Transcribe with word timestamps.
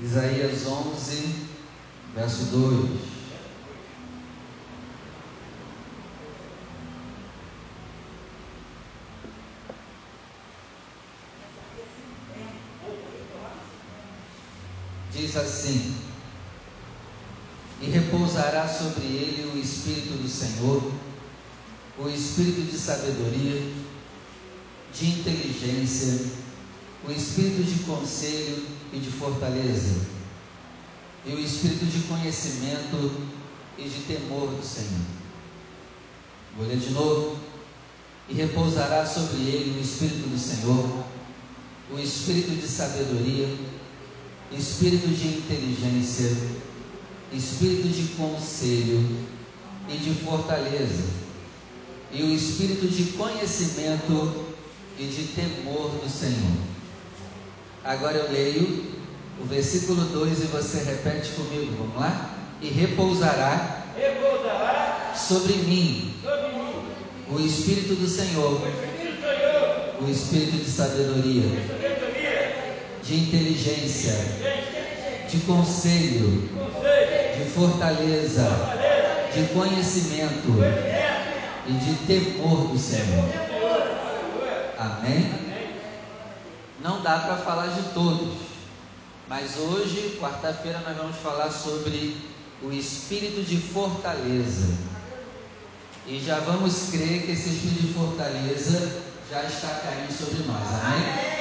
Isaías 0.00 0.66
11, 0.66 1.34
verso 2.14 2.44
2. 2.46 3.12
diz 15.32 15.36
assim: 15.36 15.94
E 17.80 17.86
repousará 17.86 18.68
sobre 18.68 19.04
ele 19.04 19.50
o 19.54 19.58
Espírito 19.58 20.14
do 20.14 20.28
Senhor, 20.28 20.92
o 21.98 22.08
Espírito 22.08 22.70
de 22.70 22.78
sabedoria, 22.78 23.72
de 24.92 25.06
inteligência, 25.06 26.26
o 27.06 27.10
Espírito 27.10 27.62
de 27.62 27.84
conselho 27.84 28.66
e 28.92 28.98
de 28.98 29.10
fortaleza, 29.10 30.06
e 31.24 31.32
o 31.32 31.38
Espírito 31.38 31.86
de 31.86 32.00
conhecimento 32.00 33.12
e 33.78 33.84
de 33.84 34.02
temor 34.02 34.48
do 34.48 34.64
Senhor. 34.64 35.06
Vou 36.56 36.66
ler 36.66 36.78
de 36.78 36.90
novo. 36.90 37.36
E 38.28 38.34
repousará 38.34 39.04
sobre 39.04 39.40
ele 39.40 39.78
o 39.78 39.82
Espírito 39.82 40.28
do 40.28 40.38
Senhor, 40.38 41.04
o 41.90 41.98
Espírito 41.98 42.50
de 42.50 42.68
sabedoria, 42.68 43.48
espírito 44.56 45.08
de 45.08 45.28
inteligência, 45.28 46.36
espírito 47.32 47.88
de 47.88 48.14
conselho 48.14 49.26
e 49.88 49.96
de 49.96 50.14
fortaleza, 50.24 51.04
e 52.12 52.22
o 52.22 52.32
espírito 52.32 52.86
de 52.86 53.12
conhecimento 53.12 54.46
e 54.98 55.04
de 55.04 55.28
temor 55.34 55.90
do 55.90 56.08
Senhor. 56.08 56.71
Agora 57.84 58.16
eu 58.16 58.30
leio 58.30 58.84
o 59.40 59.44
versículo 59.44 60.04
2 60.04 60.40
e 60.40 60.46
você 60.46 60.84
repete 60.84 61.30
comigo, 61.30 61.74
vamos 61.76 61.96
lá? 61.96 62.30
E 62.60 62.68
repousará, 62.68 63.86
repousará 63.96 65.12
sobre, 65.16 65.54
mim, 65.54 66.14
sobre 66.22 66.48
mim 66.48 66.62
o 67.28 67.40
Espírito 67.40 67.94
do 67.94 68.08
Senhor, 68.08 68.62
o 68.62 68.68
Espírito 68.68 69.20
do 69.20 69.20
Senhor, 69.20 69.94
o 70.00 70.10
Espírito 70.10 70.56
de 70.58 70.70
sabedoria, 70.70 71.42
de 71.42 71.66
sabedoria, 71.66 72.76
de 73.02 73.14
inteligência, 73.16 74.14
de 75.28 75.38
conselho, 75.38 76.48
conselho, 76.54 77.44
de 77.44 77.50
fortaleza, 77.50 78.48
de 79.34 79.42
conhecimento 79.54 80.52
e 81.66 81.72
de 81.72 81.94
temor 82.06 82.68
do 82.68 82.78
Senhor. 82.78 83.28
Amém? 84.78 85.41
Não 86.82 87.00
dá 87.00 87.18
para 87.20 87.36
falar 87.36 87.68
de 87.68 87.82
todos, 87.94 88.38
mas 89.28 89.56
hoje, 89.56 90.18
quarta-feira, 90.20 90.82
nós 90.84 90.96
vamos 90.96 91.16
falar 91.16 91.48
sobre 91.48 92.16
o 92.60 92.72
espírito 92.72 93.42
de 93.42 93.56
fortaleza. 93.56 94.74
E 96.08 96.18
já 96.18 96.40
vamos 96.40 96.90
crer 96.90 97.22
que 97.22 97.30
esse 97.30 97.50
espírito 97.50 97.86
de 97.86 97.94
fortaleza 97.94 99.00
já 99.30 99.44
está 99.44 99.68
caindo 99.68 100.12
sobre 100.12 100.44
nós. 100.44 100.66
Amém? 100.84 101.32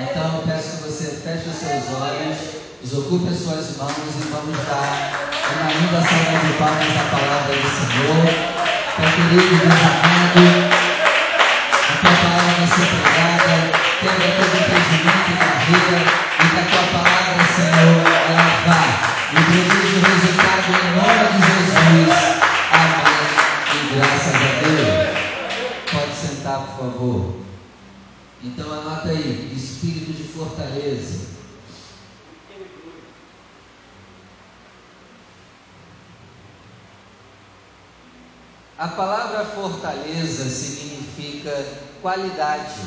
Então 0.00 0.42
peço 0.46 0.76
que 0.76 0.82
você 0.82 1.16
feche 1.16 1.48
os 1.48 1.56
seus 1.56 2.00
olhos, 2.00 2.36
desocupe 2.82 3.28
as 3.30 3.38
suas 3.38 3.76
mãos 3.78 3.92
e 3.96 4.28
vamos 4.28 4.56
dar 4.66 5.28
uma 5.56 5.72
linda 5.72 6.00
salva 6.02 6.46
de 6.46 6.52
palmas 6.58 6.96
à 6.96 7.10
palavra 7.10 7.56
do 7.56 7.68
Senhor. 7.72 8.58
Pai 8.96 9.16
querido, 9.16 9.48
Deus 9.48 9.72
amado, 9.72 10.67
A 38.78 38.86
palavra 38.86 39.44
fortaleza 39.44 40.48
significa 40.48 41.50
qualidade. 42.00 42.80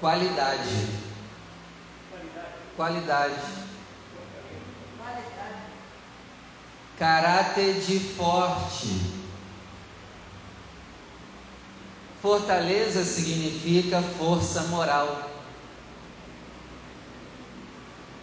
Qualidade. 0.00 0.88
Qualidade. 2.74 3.62
Caráter 6.98 7.74
de 7.80 8.00
forte. 8.00 9.12
Fortaleza 12.22 13.04
significa 13.04 14.00
força 14.00 14.62
moral. 14.62 15.30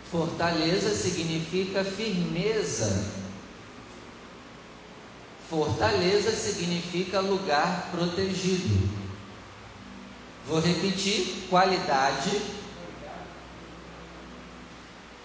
Fortaleza 0.10 0.96
significa 0.96 1.84
firmeza. 1.84 3.19
Fortaleza 5.50 6.32
significa 6.36 7.20
lugar 7.20 7.90
protegido. 7.90 8.88
Vou 10.48 10.60
repetir: 10.60 11.48
qualidade, 11.50 12.40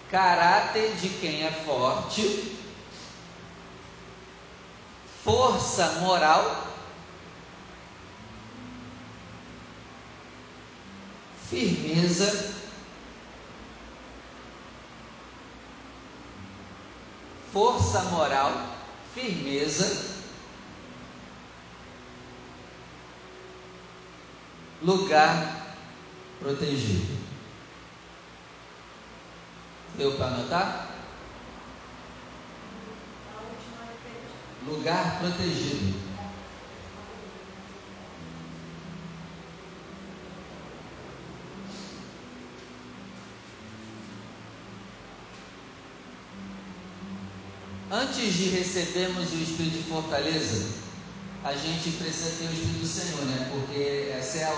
caráter 0.09 0.95
de 0.95 1.09
quem 1.09 1.43
é 1.43 1.51
forte, 1.51 2.57
força 5.23 5.99
moral, 5.99 6.73
firmeza, 11.47 12.55
força 17.53 18.01
moral, 18.05 18.75
firmeza, 19.13 20.14
lugar 24.81 25.75
protegido. 26.39 27.15
Deu 29.97 30.13
para 30.13 30.27
anotar? 30.27 30.89
Lugar 34.67 35.19
protegido. 35.19 36.05
Antes 47.91 48.33
de 48.33 48.49
recebermos 48.49 49.31
o 49.31 49.35
Espírito 49.35 49.77
de 49.77 49.83
fortaleza, 49.83 50.67
a 51.45 51.53
gente 51.53 51.91
precisa 51.91 52.31
ter 52.31 52.49
o 52.49 52.53
Espírito 52.53 52.79
do 52.79 52.87
Senhor, 52.87 53.25
né? 53.25 53.49
Porque 53.51 54.11
essa 54.11 54.39
é 54.39 54.43
a 54.43 54.51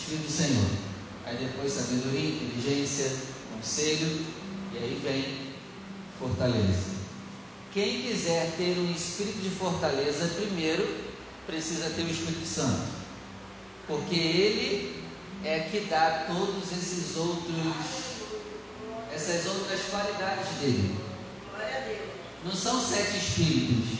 Espírito 0.00 0.26
do 0.26 0.32
Senhor. 0.32 0.70
Aí 1.26 1.36
depois 1.36 1.72
sabedoria, 1.72 2.30
inteligência, 2.30 3.12
conselho. 3.52 4.24
E 4.72 4.78
aí 4.78 5.00
vem 5.02 5.54
fortaleza. 6.18 7.00
Quem 7.72 8.02
quiser 8.02 8.52
ter 8.56 8.78
um 8.78 8.90
espírito 8.90 9.38
de 9.38 9.50
fortaleza, 9.50 10.34
primeiro 10.34 11.10
precisa 11.46 11.90
ter 11.90 12.02
o 12.02 12.10
Espírito 12.10 12.46
Santo. 12.46 12.88
Porque 13.86 14.14
ele 14.14 15.04
é 15.44 15.60
que 15.60 15.80
dá 15.88 16.26
todos 16.28 16.72
esses 16.72 17.16
outros, 17.16 17.54
essas 19.12 19.46
outras 19.46 19.80
qualidades 19.90 20.48
dele. 20.60 20.96
Não 22.44 22.54
são 22.54 22.80
sete 22.80 23.18
espíritos, 23.18 23.98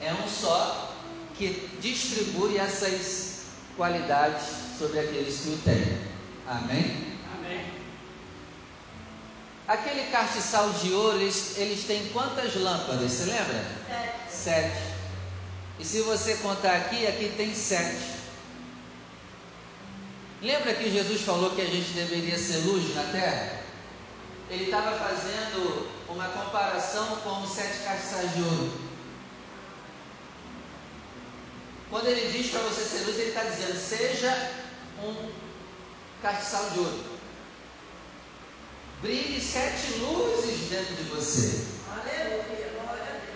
é 0.00 0.12
um 0.12 0.28
só 0.28 0.96
que 1.36 1.68
distribui 1.80 2.56
essas 2.56 3.42
qualidades 3.76 4.61
sobre 4.82 4.98
aqueles 4.98 5.40
que 5.40 5.50
o 5.50 5.58
têm. 5.58 5.96
Amém? 6.44 7.16
Amém. 7.36 7.72
Aquele 9.68 10.10
castiçal 10.10 10.70
de 10.70 10.92
ouro, 10.92 11.20
eles, 11.20 11.56
eles 11.56 11.84
têm 11.84 12.08
quantas 12.08 12.56
lâmpadas? 12.56 13.12
Você 13.12 13.26
lembra? 13.26 13.64
Sete. 13.86 14.32
Sete. 14.32 14.82
E 15.78 15.84
se 15.84 16.00
você 16.00 16.34
contar 16.38 16.76
aqui, 16.76 17.06
aqui 17.06 17.32
tem 17.36 17.54
sete. 17.54 18.22
Lembra 20.42 20.74
que 20.74 20.90
Jesus 20.90 21.20
falou 21.20 21.50
que 21.50 21.60
a 21.60 21.66
gente 21.66 21.92
deveria 21.92 22.36
ser 22.36 22.56
luz 22.66 22.92
na 22.96 23.04
terra? 23.04 23.60
Ele 24.50 24.64
estava 24.64 24.98
fazendo 24.98 25.88
uma 26.08 26.26
comparação 26.26 27.06
com 27.18 27.42
os 27.42 27.52
sete 27.52 27.84
castiçais 27.84 28.34
de 28.34 28.42
ouro. 28.42 28.72
Quando 31.88 32.06
ele 32.06 32.32
diz 32.32 32.50
para 32.50 32.60
você 32.62 32.82
ser 32.82 33.04
luz, 33.04 33.16
ele 33.18 33.28
está 33.28 33.44
dizendo: 33.44 33.78
seja 33.78 34.61
um 35.02 35.30
castiçal 36.20 36.70
de 36.70 36.78
ouro. 36.78 37.04
Brilhe 39.00 39.40
sete 39.40 39.98
luzes 39.98 40.70
dentro 40.70 40.94
de 40.94 41.02
você. 41.04 41.66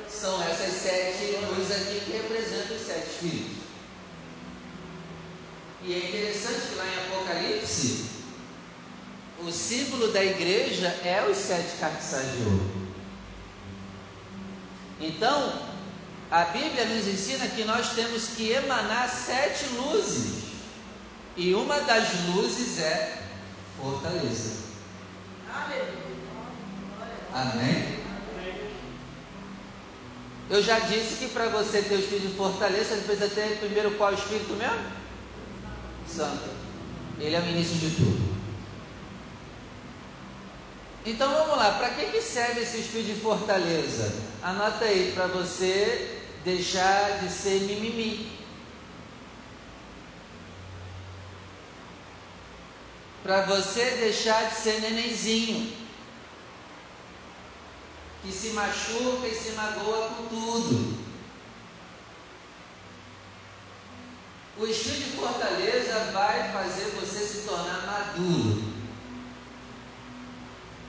São 0.09 0.43
essas 0.43 0.73
sete 0.73 1.37
luzes 1.45 1.71
aqui 1.73 2.01
que 2.05 2.13
representam 2.13 2.77
os 2.77 2.83
sete 2.83 3.07
espíritos. 3.11 3.57
E 5.83 5.93
é 5.95 5.99
interessante 5.99 6.69
que 6.69 6.75
lá 6.77 6.85
em 6.87 7.07
Apocalipse, 7.07 8.07
o 9.41 9.53
símbolo 9.53 10.13
da 10.13 10.25
igreja 10.25 10.89
é 11.05 11.27
os 11.31 11.37
sete 11.37 11.77
castiçais 11.79 12.33
de 12.33 12.43
ouro. 12.45 12.71
Então, 15.01 15.67
a 16.31 16.45
Bíblia 16.47 16.87
nos 16.87 17.07
ensina 17.07 17.47
que 17.49 17.65
nós 17.65 17.91
temos 17.91 18.29
que 18.29 18.51
emanar 18.51 19.09
sete 19.09 19.67
luzes. 19.75 20.46
E 21.37 21.55
uma 21.55 21.81
das 21.81 22.09
luzes 22.35 22.79
é 22.81 23.23
fortaleza. 23.81 24.67
Amém? 27.33 27.97
Eu 30.49 30.63
já 30.63 30.79
disse 30.79 31.17
que 31.17 31.29
para 31.29 31.49
você 31.49 31.83
ter 31.83 31.97
o 31.97 31.99
espírito 31.99 32.29
de 32.29 32.37
fortaleza, 32.37 32.97
você 32.97 33.03
precisa 33.03 33.29
ter 33.29 33.59
primeiro 33.59 33.91
qual 33.93 34.15
espírito 34.15 34.55
mesmo? 34.55 34.79
Santo. 36.09 36.49
Ele 37.19 37.35
é 37.35 37.41
o 37.41 37.49
início 37.49 37.77
de 37.77 37.91
tudo. 37.97 38.37
Então 41.05 41.31
vamos 41.33 41.57
lá, 41.57 41.73
para 41.73 41.91
que, 41.91 42.07
que 42.07 42.21
serve 42.21 42.63
esse 42.63 42.79
espírito 42.79 43.15
de 43.15 43.21
fortaleza? 43.21 44.13
Anota 44.43 44.85
aí, 44.85 45.13
para 45.15 45.27
você 45.27 46.21
deixar 46.45 47.21
de 47.21 47.31
ser 47.31 47.61
mimimi. 47.63 48.36
Para 53.27 53.43
você 53.43 53.85
deixar 53.99 54.51
de 54.51 54.55
ser 54.55 54.81
nenenzinho. 54.81 55.77
Que 58.23 58.31
se 58.31 58.51
machuca 58.51 59.27
e 59.27 59.35
se 59.35 59.51
magoa 59.51 60.11
com 60.11 60.27
tudo. 60.29 60.97
O 64.57 64.65
espírito 64.65 65.11
de 65.11 65.17
fortaleza 65.17 66.13
vai 66.13 66.53
fazer 66.53 66.85
você 67.01 67.27
se 67.27 67.39
tornar 67.49 67.85
maduro. 67.85 68.63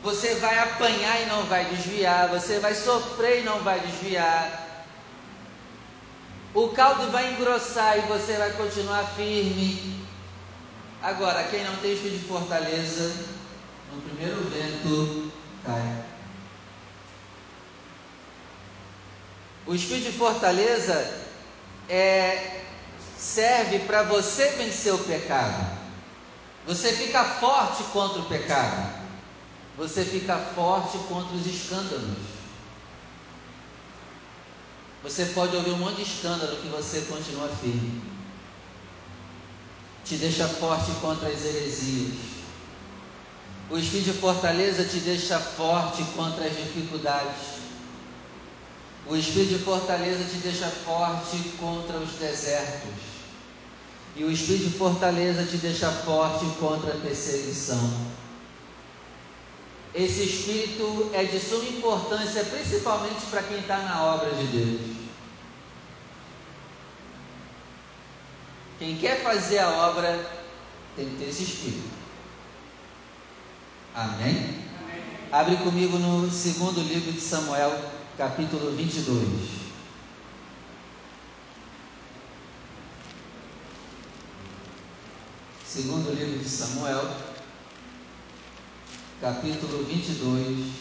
Você 0.04 0.36
vai 0.36 0.60
apanhar 0.60 1.20
e 1.24 1.26
não 1.26 1.44
vai 1.46 1.66
desviar, 1.66 2.30
você 2.30 2.60
vai 2.60 2.76
sofrer 2.76 3.42
e 3.42 3.46
não 3.46 3.64
vai 3.64 3.80
desviar. 3.80 4.86
O 6.54 6.70
caldo 6.70 7.12
vai 7.12 7.34
engrossar 7.34 7.98
e 7.98 8.02
você 8.02 8.38
vai 8.38 8.54
continuar 8.54 9.04
firme. 9.16 10.07
Agora, 11.02 11.44
quem 11.46 11.64
não 11.64 11.76
tem 11.78 11.94
espírito 11.94 12.22
de 12.22 12.28
fortaleza, 12.28 13.26
no 13.94 14.02
primeiro 14.02 14.42
vento 14.50 15.32
cai. 15.66 16.06
O 19.66 19.76
espírito 19.76 20.12
de 20.12 20.18
fortaleza 20.18 21.26
é, 21.90 22.62
serve 23.18 23.80
para 23.80 24.04
você 24.04 24.50
vencer 24.52 24.94
o 24.94 25.04
pecado. 25.04 25.78
Você 26.66 26.94
fica 26.94 27.24
forte 27.24 27.84
contra 27.86 28.22
o 28.22 28.26
pecado. 28.26 28.98
Você 29.78 30.04
fica 30.04 30.38
forte 30.56 30.98
contra 31.10 31.36
os 31.36 31.46
escândalos. 31.46 32.18
Você 35.04 35.28
pode 35.28 35.56
ouvir 35.56 35.72
um 35.72 35.78
monte 35.78 35.98
de 35.98 36.02
escândalo 36.04 36.58
que 36.58 36.68
você 36.68 37.02
continua 37.02 37.48
firme. 37.48 38.17
Te 40.08 40.16
deixa 40.16 40.48
forte 40.48 40.92
contra 41.02 41.28
as 41.28 41.44
heresias. 41.44 42.14
O 43.70 43.78
espírito 43.78 44.14
de 44.14 44.20
fortaleza 44.20 44.86
te 44.86 45.00
deixa 45.00 45.38
forte 45.38 46.04
contra 46.16 46.46
as 46.46 46.56
dificuldades. 46.56 47.58
O 49.06 49.16
espírito 49.16 49.58
de 49.58 49.64
fortaleza 49.64 50.24
te 50.24 50.38
deixa 50.38 50.68
forte 50.68 51.38
contra 51.60 51.98
os 51.98 52.12
desertos. 52.14 52.94
E 54.16 54.24
o 54.24 54.32
espírito 54.32 54.70
de 54.70 54.78
fortaleza 54.78 55.44
te 55.44 55.58
deixa 55.58 55.92
forte 55.92 56.46
contra 56.60 56.94
a 56.94 56.98
perseguição. 56.98 58.08
Esse 59.94 60.24
espírito 60.24 61.10
é 61.14 61.24
de 61.24 61.40
suma 61.40 61.66
importância, 61.66 62.46
principalmente 62.46 63.26
para 63.30 63.44
quem 63.44 63.60
está 63.60 63.80
na 63.80 64.04
obra 64.04 64.30
de 64.32 64.46
Deus. 64.46 65.07
Quem 68.80 68.96
quer 68.98 69.24
fazer 69.24 69.60
a 69.60 69.70
obra 69.70 70.30
tem 70.96 71.10
que 71.10 71.16
ter 71.16 71.30
esse 71.30 71.44
espírito. 71.44 71.90
Amém? 73.96 74.36
Amém? 74.36 74.64
Abre 75.32 75.56
comigo 75.58 75.98
no 75.98 76.30
segundo 76.30 76.82
livro 76.82 77.12
de 77.12 77.20
Samuel, 77.20 77.76
capítulo 78.18 78.76
22. 78.76 79.68
Segundo 85.66 86.14
livro 86.14 86.40
de 86.40 86.50
Samuel, 86.50 87.10
capítulo 89.20 89.84
22, 89.86 90.72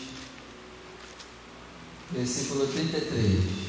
versículo 2.12 2.66
33. 2.66 3.65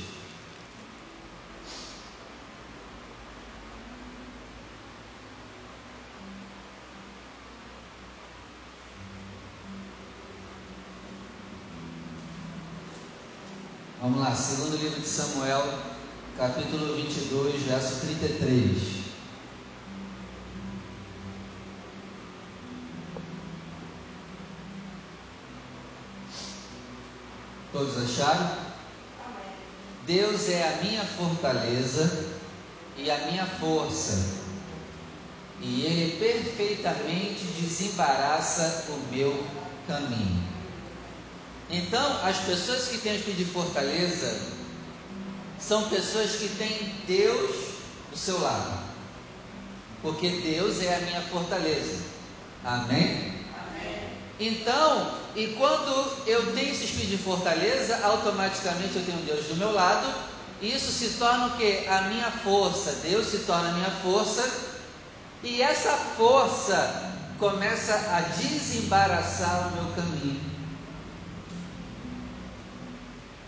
Vamos 14.10 14.22
lá, 14.22 14.34
segundo 14.34 14.78
livro 14.78 15.02
de 15.02 15.06
Samuel, 15.06 15.80
capítulo 16.38 16.96
22, 16.96 17.64
verso 17.64 18.00
33. 18.00 19.04
Todos 27.74 27.98
acharam? 27.98 28.50
Deus 30.06 30.48
é 30.48 30.70
a 30.70 30.82
minha 30.82 31.04
fortaleza 31.04 32.30
e 32.96 33.12
a 33.12 33.28
minha 33.30 33.46
força, 33.46 34.38
e 35.60 35.82
Ele 35.82 36.18
perfeitamente 36.18 37.44
desembaraça 37.60 38.86
o 38.88 39.14
meu 39.14 39.46
caminho. 39.86 40.57
Então, 41.70 42.26
as 42.26 42.38
pessoas 42.40 42.88
que 42.88 42.98
têm 43.00 43.16
espírito 43.16 43.44
de 43.44 43.46
fortaleza 43.46 44.40
são 45.60 45.90
pessoas 45.90 46.32
que 46.38 46.48
têm 46.50 46.96
Deus 47.06 47.56
do 48.10 48.18
seu 48.18 48.40
lado, 48.40 48.80
porque 50.02 50.30
Deus 50.30 50.82
é 50.82 50.96
a 50.96 51.00
minha 51.00 51.22
fortaleza. 51.24 51.98
Amém? 52.64 53.34
Então, 54.40 55.18
e 55.36 55.48
quando 55.58 56.24
eu 56.26 56.54
tenho 56.54 56.72
esse 56.72 56.86
espírito 56.86 57.10
de 57.10 57.18
fortaleza, 57.18 58.00
automaticamente 58.04 58.96
eu 58.96 59.06
tenho 59.06 59.18
Deus 59.26 59.48
do 59.48 59.56
meu 59.56 59.74
lado, 59.74 60.14
isso 60.62 60.92
se 60.92 61.18
torna 61.18 61.48
o 61.48 61.58
que? 61.58 61.86
A 61.88 62.04
minha 62.04 62.32
força. 62.32 62.92
Deus 63.04 63.28
se 63.28 63.40
torna 63.40 63.70
a 63.70 63.74
minha 63.74 63.92
força, 63.92 64.50
e 65.44 65.62
essa 65.62 65.92
força 65.92 67.14
começa 67.38 67.94
a 67.94 68.22
desembaraçar 68.22 69.68
o 69.68 69.72
meu 69.72 69.94
caminho. 69.94 70.57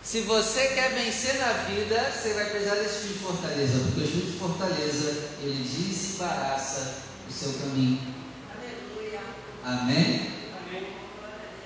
Se 0.10 0.22
você 0.22 0.70
quer 0.70 0.96
vencer 0.96 1.38
na 1.38 1.54
vida, 1.70 2.12
você 2.12 2.34
vai 2.34 2.50
precisar 2.50 2.74
desse 2.74 2.96
espírito 2.96 3.20
de 3.20 3.26
fortaleza, 3.26 3.80
porque 3.80 4.00
o 4.00 4.04
espírito 4.06 4.32
de 4.32 4.40
fortaleza 4.40 5.30
ele 5.40 5.64
desembaraça 5.64 6.96
o 7.30 7.32
seu 7.32 7.54
caminho. 7.54 8.16
Aleluia. 8.58 9.20
Amém? 9.64 10.32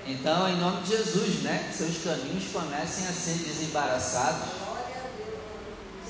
Então, 0.06 0.46
em 0.46 0.60
nome 0.60 0.82
de 0.82 0.90
Jesus, 0.90 1.42
né? 1.42 1.72
Seus 1.74 2.04
caminhos 2.04 2.52
comecem 2.52 3.06
a 3.06 3.12
ser 3.12 3.32
desembaraçados. 3.48 4.50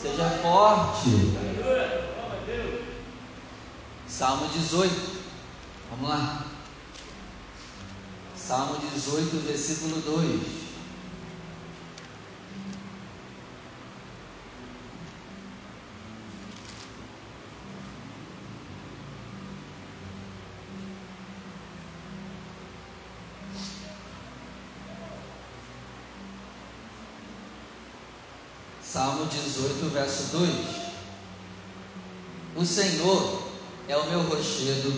Seja 0.02 0.28
forte. 0.42 1.10
Salmo 4.08 4.48
18. 4.48 4.92
Vamos 5.92 6.10
lá. 6.10 6.46
Salmo 8.36 8.76
18, 8.92 9.46
versículo 9.46 10.00
2. 10.00 10.63
Salmo 28.94 29.26
18, 29.26 29.90
verso 29.92 30.36
2. 30.36 30.54
O 32.54 32.64
Senhor 32.64 33.42
é 33.88 33.96
o 33.96 34.06
meu 34.08 34.22
rochedo 34.22 34.94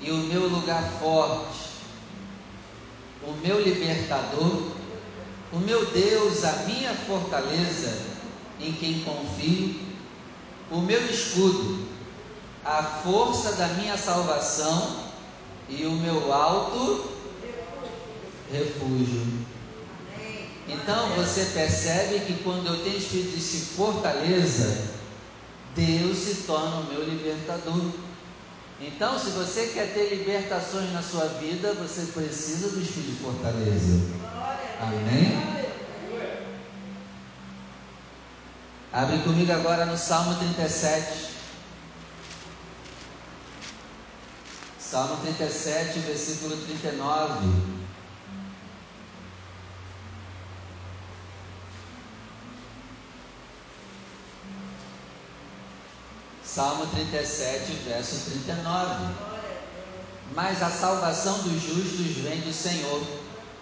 e 0.00 0.10
o 0.10 0.16
meu 0.16 0.48
lugar 0.48 0.82
forte, 0.98 1.58
o 3.22 3.32
meu 3.32 3.60
libertador, 3.60 4.62
o 5.52 5.58
meu 5.58 5.84
Deus, 5.90 6.42
a 6.42 6.52
minha 6.64 6.94
fortaleza, 6.94 8.00
em 8.58 8.72
quem 8.72 9.00
confio, 9.00 9.78
o 10.70 10.80
meu 10.80 11.04
escudo, 11.04 11.86
a 12.64 12.82
força 12.82 13.56
da 13.56 13.68
minha 13.74 13.98
salvação 13.98 15.10
e 15.68 15.84
o 15.84 15.92
meu 15.92 16.32
alto 16.32 17.10
refúgio. 18.50 19.45
Então 20.68 21.10
você 21.10 21.44
percebe 21.54 22.20
que 22.20 22.42
quando 22.42 22.66
eu 22.66 22.82
tenho 22.82 22.98
espírito 22.98 23.36
de 23.36 23.60
fortaleza, 23.76 24.96
Deus 25.74 26.18
se 26.18 26.34
torna 26.42 26.76
o 26.76 26.84
meu 26.84 27.04
libertador. 27.04 27.92
Então, 28.80 29.18
se 29.18 29.30
você 29.30 29.68
quer 29.68 29.94
ter 29.94 30.14
libertações 30.14 30.92
na 30.92 31.02
sua 31.02 31.26
vida, 31.26 31.72
você 31.74 32.12
precisa 32.12 32.68
do 32.70 32.80
espírito 32.80 33.12
de 33.12 33.16
fortaleza. 33.16 34.00
Amém? 34.80 35.56
Abre 38.92 39.18
comigo 39.18 39.52
agora 39.52 39.86
no 39.86 39.96
Salmo 39.96 40.34
37. 40.34 41.36
Salmo 44.78 45.16
37, 45.22 45.98
versículo 46.00 46.56
39. 46.56 47.85
Salmo 56.56 56.86
37, 56.86 57.70
verso 57.84 58.30
39. 58.30 59.14
Mas 60.34 60.62
a 60.62 60.70
salvação 60.70 61.42
dos 61.42 61.62
justos 61.62 62.16
vem 62.22 62.40
do 62.40 62.50
Senhor. 62.50 63.06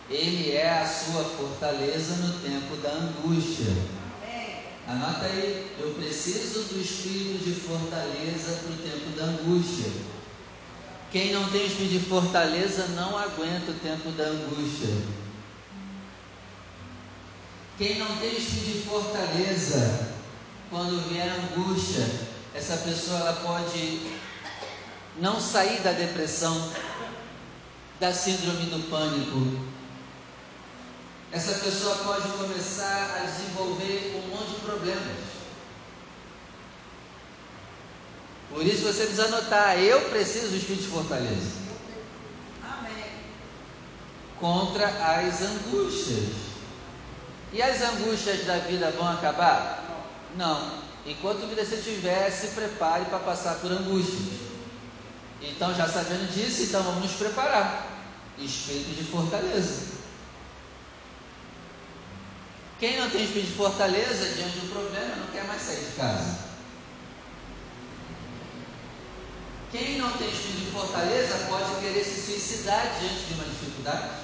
Ele 0.08 0.52
é 0.52 0.78
a 0.78 0.86
sua 0.86 1.24
fortaleza 1.24 2.14
no 2.24 2.38
tempo 2.38 2.76
da 2.76 2.90
angústia. 2.90 3.66
Anota 4.86 5.24
aí, 5.24 5.74
eu 5.80 5.92
preciso 5.94 6.72
do 6.72 6.80
espírito 6.80 7.44
de 7.44 7.54
fortaleza 7.62 8.60
para 8.62 8.72
o 8.72 8.76
tempo 8.76 9.18
da 9.18 9.24
angústia. 9.24 9.90
Quem 11.10 11.32
não 11.32 11.50
tem 11.50 11.66
espírito 11.66 11.98
de 11.98 12.08
fortaleza 12.08 12.86
não 12.94 13.18
aguenta 13.18 13.72
o 13.72 13.80
tempo 13.80 14.12
da 14.12 14.22
angústia. 14.26 14.94
Quem 17.76 17.98
não 17.98 18.18
tem 18.18 18.36
espírito 18.36 18.72
de 18.72 18.82
fortaleza, 18.82 20.10
quando 20.70 21.08
vier 21.08 21.28
angústia, 21.28 22.34
essa 22.54 22.76
pessoa 22.76 23.18
ela 23.18 23.32
pode 23.32 24.00
não 25.18 25.40
sair 25.40 25.80
da 25.80 25.90
depressão, 25.90 26.73
da 27.99 28.14
síndrome 28.14 28.66
do 28.66 28.88
pânico. 28.88 29.75
Essa 31.32 31.54
pessoa 31.64 31.96
pode 31.96 32.28
começar 32.28 33.16
a 33.16 33.26
desenvolver 33.26 34.23
um 34.25 34.28
monte 34.28 34.50
de 34.50 34.61
problemas. 34.61 35.16
Por 38.50 38.64
isso 38.64 38.84
você 38.84 39.00
precisa 39.00 39.25
anotar, 39.25 39.76
eu 39.80 40.08
preciso 40.11 40.50
do 40.50 40.56
Espírito 40.56 40.84
de 40.84 40.90
fortaleza. 40.90 41.58
Amém. 42.62 43.04
Contra 44.38 44.87
as 44.87 45.42
angústias. 45.42 46.44
E 47.52 47.61
as 47.61 47.82
angústias 47.82 48.44
da 48.46 48.58
vida 48.58 48.92
vão 48.92 49.08
acabar? 49.08 50.06
Não. 50.37 50.84
Enquanto 51.06 51.46
vida 51.49 51.64
você 51.64 51.76
tiver, 51.76 52.30
se 52.30 52.49
prepare 52.49 53.04
para 53.06 53.18
passar 53.18 53.56
por 53.56 53.70
angústias. 53.70 54.40
Então, 55.42 55.75
já 55.75 55.87
sabendo 55.87 56.32
disso, 56.32 56.62
então 56.62 56.82
vamos 56.82 57.02
nos 57.02 57.12
preparar. 57.12 57.87
Espírito 58.38 58.94
de 58.96 59.04
fortaleza. 59.04 59.94
Quem 62.80 62.99
não 62.99 63.11
tem 63.11 63.25
espírito 63.25 63.50
de 63.50 63.56
fortaleza 63.56 64.34
diante 64.34 64.58
do 64.61 64.73
problema 64.73 65.16
não 65.16 65.26
quer 65.28 65.44
mais 65.44 65.62
sair 65.62 65.84
de 65.84 65.92
casa. 65.92 66.38
Quem 69.70 69.99
não 69.99 70.11
tem 70.16 70.28
espírito 70.28 70.64
de 70.64 70.70
fortaleza 70.70 71.46
pode 71.49 71.80
querer 71.80 72.04
se 72.04 72.20
suicidar 72.23 72.96
diante 72.99 73.26
de 73.26 73.34
uma 73.34 73.44
dificuldade. 73.44 74.24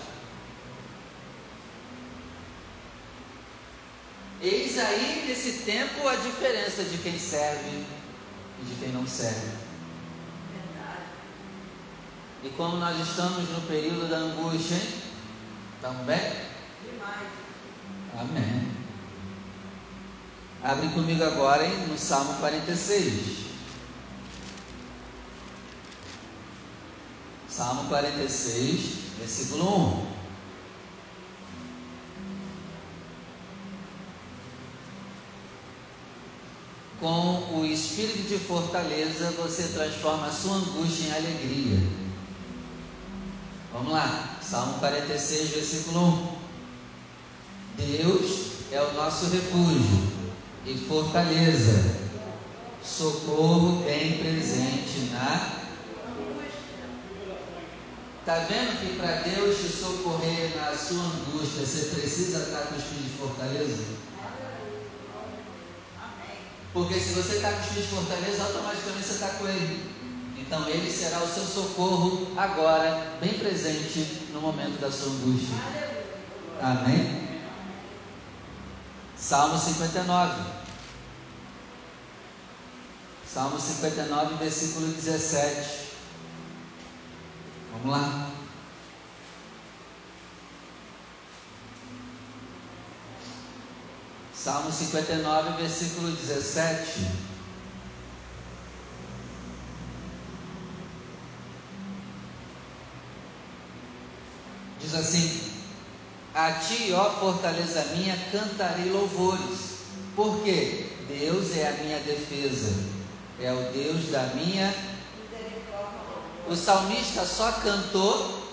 Eis 4.43 4.79
aí 4.79 5.27
nesse 5.29 5.65
tempo 5.65 6.09
a 6.09 6.17
diferença 6.17 6.83
de 6.85 6.97
quem 6.99 7.19
serve 7.19 7.85
e 8.61 8.65
de 8.65 8.75
quem 8.81 8.89
não 8.91 9.07
serve. 9.07 9.51
E 12.43 12.49
como 12.51 12.79
nós 12.79 12.99
estamos 13.07 13.51
no 13.51 13.61
período 13.63 14.09
da 14.09 14.17
angústia, 14.17 14.77
hein? 14.77 15.03
Estamos 15.77 16.07
bem? 16.07 16.21
Demais. 16.91 17.29
Amém. 18.19 18.73
Abre 20.63 20.89
comigo 20.89 21.23
agora 21.23 21.67
hein, 21.67 21.87
no 21.89 21.99
Salmo 21.99 22.35
46. 22.41 23.51
Salmo 27.47 27.89
46, 27.91 29.19
versículo 29.19 30.07
1. 30.07 30.10
Com 37.01 37.59
o 37.59 37.65
espírito 37.65 38.29
de 38.29 38.39
fortaleza, 38.39 39.31
você 39.39 39.69
transforma 39.69 40.27
a 40.27 40.31
sua 40.31 40.57
angústia 40.57 41.09
em 41.09 41.13
alegria. 41.13 41.79
Vamos 43.73 43.91
lá, 43.91 44.39
Salmo 44.43 44.79
46, 44.81 45.49
versículo 45.49 46.39
1. 47.79 47.87
Deus 47.87 48.51
é 48.71 48.83
o 48.83 48.93
nosso 48.93 49.31
refúgio 49.31 50.11
e 50.67 50.77
fortaleza, 50.77 51.97
socorro 52.85 53.83
bem 53.83 54.19
presente 54.19 55.09
na. 55.11 55.61
Está 58.21 58.41
vendo 58.41 58.79
que 58.79 58.99
para 58.99 59.23
Deus 59.23 59.57
te 59.57 59.69
socorrer 59.69 60.55
na 60.55 60.77
sua 60.77 61.03
angústia, 61.03 61.65
você 61.65 61.95
precisa 61.95 62.41
estar 62.41 62.67
com 62.67 62.75
o 62.75 62.79
espírito 62.79 63.05
de 63.05 63.17
fortaleza? 63.17 63.85
Porque 66.73 66.95
se 67.01 67.15
você 67.15 67.37
está 67.37 67.51
com 67.51 67.57
o 67.57 67.61
espírito 67.61 67.89
de 67.89 67.95
fortaleza, 67.95 68.43
automaticamente 68.45 69.07
você 69.07 69.13
está 69.15 69.29
com 69.31 69.49
ele. 69.49 69.91
Então 70.39 70.69
ele 70.69 70.91
será 70.91 71.23
o 71.23 71.29
seu 71.29 71.45
socorro 71.45 72.33
agora, 72.37 73.17
bem 73.21 73.35
presente 73.35 74.29
no 74.33 74.41
momento 74.41 74.81
da 74.81 74.91
sua 74.91 75.13
angústia. 75.13 75.55
Amém? 76.61 77.41
Salmo 79.17 79.59
59. 79.59 80.61
Salmo 83.27 83.61
59, 83.61 84.35
versículo 84.37 84.89
17. 84.89 85.91
Vamos 87.73 87.97
lá. 87.97 88.30
Salmo 94.43 94.73
59, 94.73 95.61
versículo 95.61 96.13
17. 96.13 97.07
Diz 104.81 104.95
assim: 104.95 105.41
A 106.35 106.53
ti, 106.53 106.91
ó 106.95 107.11
fortaleza 107.21 107.85
minha, 107.97 108.17
cantarei 108.33 108.91
louvores, 108.91 109.81
porque 110.17 110.87
Deus 111.07 111.55
é 111.55 111.69
a 111.69 111.85
minha 111.85 111.99
defesa, 112.01 112.75
é 113.39 113.53
o 113.53 113.71
Deus 113.73 114.11
da 114.11 114.23
minha. 114.35 114.75
O 116.49 116.57
salmista 116.57 117.27
só 117.27 117.53
cantou 117.53 118.49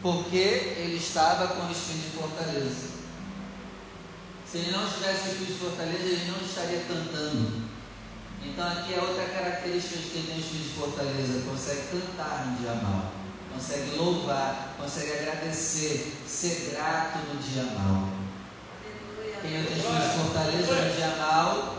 porque 0.00 0.38
ele 0.38 0.98
estava 0.98 1.48
com 1.48 1.66
o 1.66 1.72
espírito 1.72 2.12
de 2.12 2.16
fortaleza. 2.16 3.01
Se 4.52 4.58
ele 4.58 4.70
não 4.70 4.86
tivesse 4.86 5.28
o 5.28 5.32
espírito 5.32 5.52
de 5.54 5.58
fortaleza, 5.60 6.04
ele 6.04 6.30
não 6.30 6.46
estaria 6.46 6.80
cantando. 6.80 7.62
Então 8.44 8.68
aqui 8.68 8.92
é 8.92 9.00
outra 9.00 9.24
característica 9.24 9.96
de 9.96 10.10
quem 10.10 10.22
tem 10.24 10.36
o 10.36 10.40
espírito 10.40 10.68
de 10.68 10.74
fortaleza, 10.74 11.48
consegue 11.48 11.80
cantar 11.90 12.48
no 12.48 12.58
dia 12.58 12.74
mal, 12.74 13.12
consegue 13.50 13.96
louvar, 13.96 14.74
consegue 14.78 15.10
agradecer, 15.10 16.18
ser 16.26 16.70
grato 16.70 17.20
no 17.32 17.40
dia 17.40 17.62
mal. 17.62 18.10
Quem 19.40 19.52
tem 19.52 19.78
espírito 19.78 20.02
de 20.02 20.18
fortaleza 20.18 20.84
no 20.84 20.94
dia 20.96 21.16
mal 21.16 21.78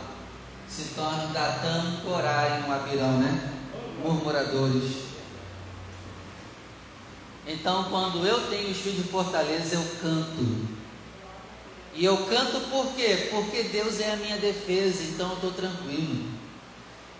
se 0.68 0.84
torna 0.96 1.26
um 1.26 1.32
Datã, 1.32 1.78
um 1.78 1.98
Corá 1.98 2.60
e 2.60 2.68
um 2.68 2.74
Abirão, 2.74 3.20
né? 3.20 3.54
Murmuradores. 4.02 5.04
Então, 7.46 7.84
quando 7.84 8.26
eu 8.26 8.50
tenho 8.50 8.70
o 8.70 8.72
espírito 8.72 9.04
de 9.04 9.10
fortaleza, 9.10 9.76
eu 9.76 9.86
canto. 10.02 10.83
E 11.96 12.06
eu 12.06 12.26
canto 12.26 12.60
por 12.70 12.94
quê? 12.96 13.30
Porque 13.30 13.64
Deus 13.64 14.00
é 14.00 14.14
a 14.14 14.18
minha 14.18 14.38
defesa, 14.38 15.04
então 15.04 15.30
eu 15.30 15.36
estou 15.36 15.52
tranquilo. 15.52 16.32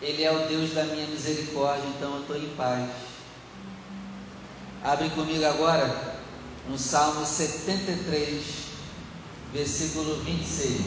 Ele 0.02 0.24
é 0.24 0.32
o 0.32 0.48
Deus 0.48 0.72
da 0.72 0.84
minha 0.86 1.08
misericórdia, 1.08 1.88
então 1.96 2.16
eu 2.16 2.22
estou 2.22 2.38
em 2.38 2.50
paz. 2.56 2.90
Abre 4.82 5.10
comigo 5.12 5.46
agora 5.46 6.18
no 6.68 6.78
Salmo 6.78 7.26
73, 7.26 8.44
versículo 9.54 10.24
26. 10.24 10.82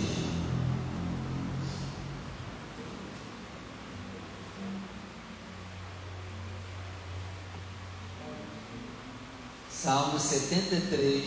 Salmo 9.70 10.18
73, 10.18 11.24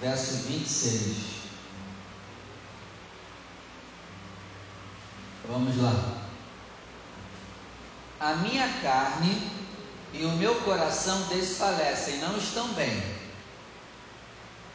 verso 0.00 0.34
26. 0.44 1.43
Vamos 5.48 5.76
lá. 5.76 5.92
A 8.20 8.34
minha 8.36 8.68
carne 8.80 9.50
e 10.12 10.24
o 10.24 10.30
meu 10.32 10.54
coração 10.62 11.22
desfalecem, 11.28 12.18
não 12.18 12.36
estão 12.38 12.68
bem. 12.74 13.02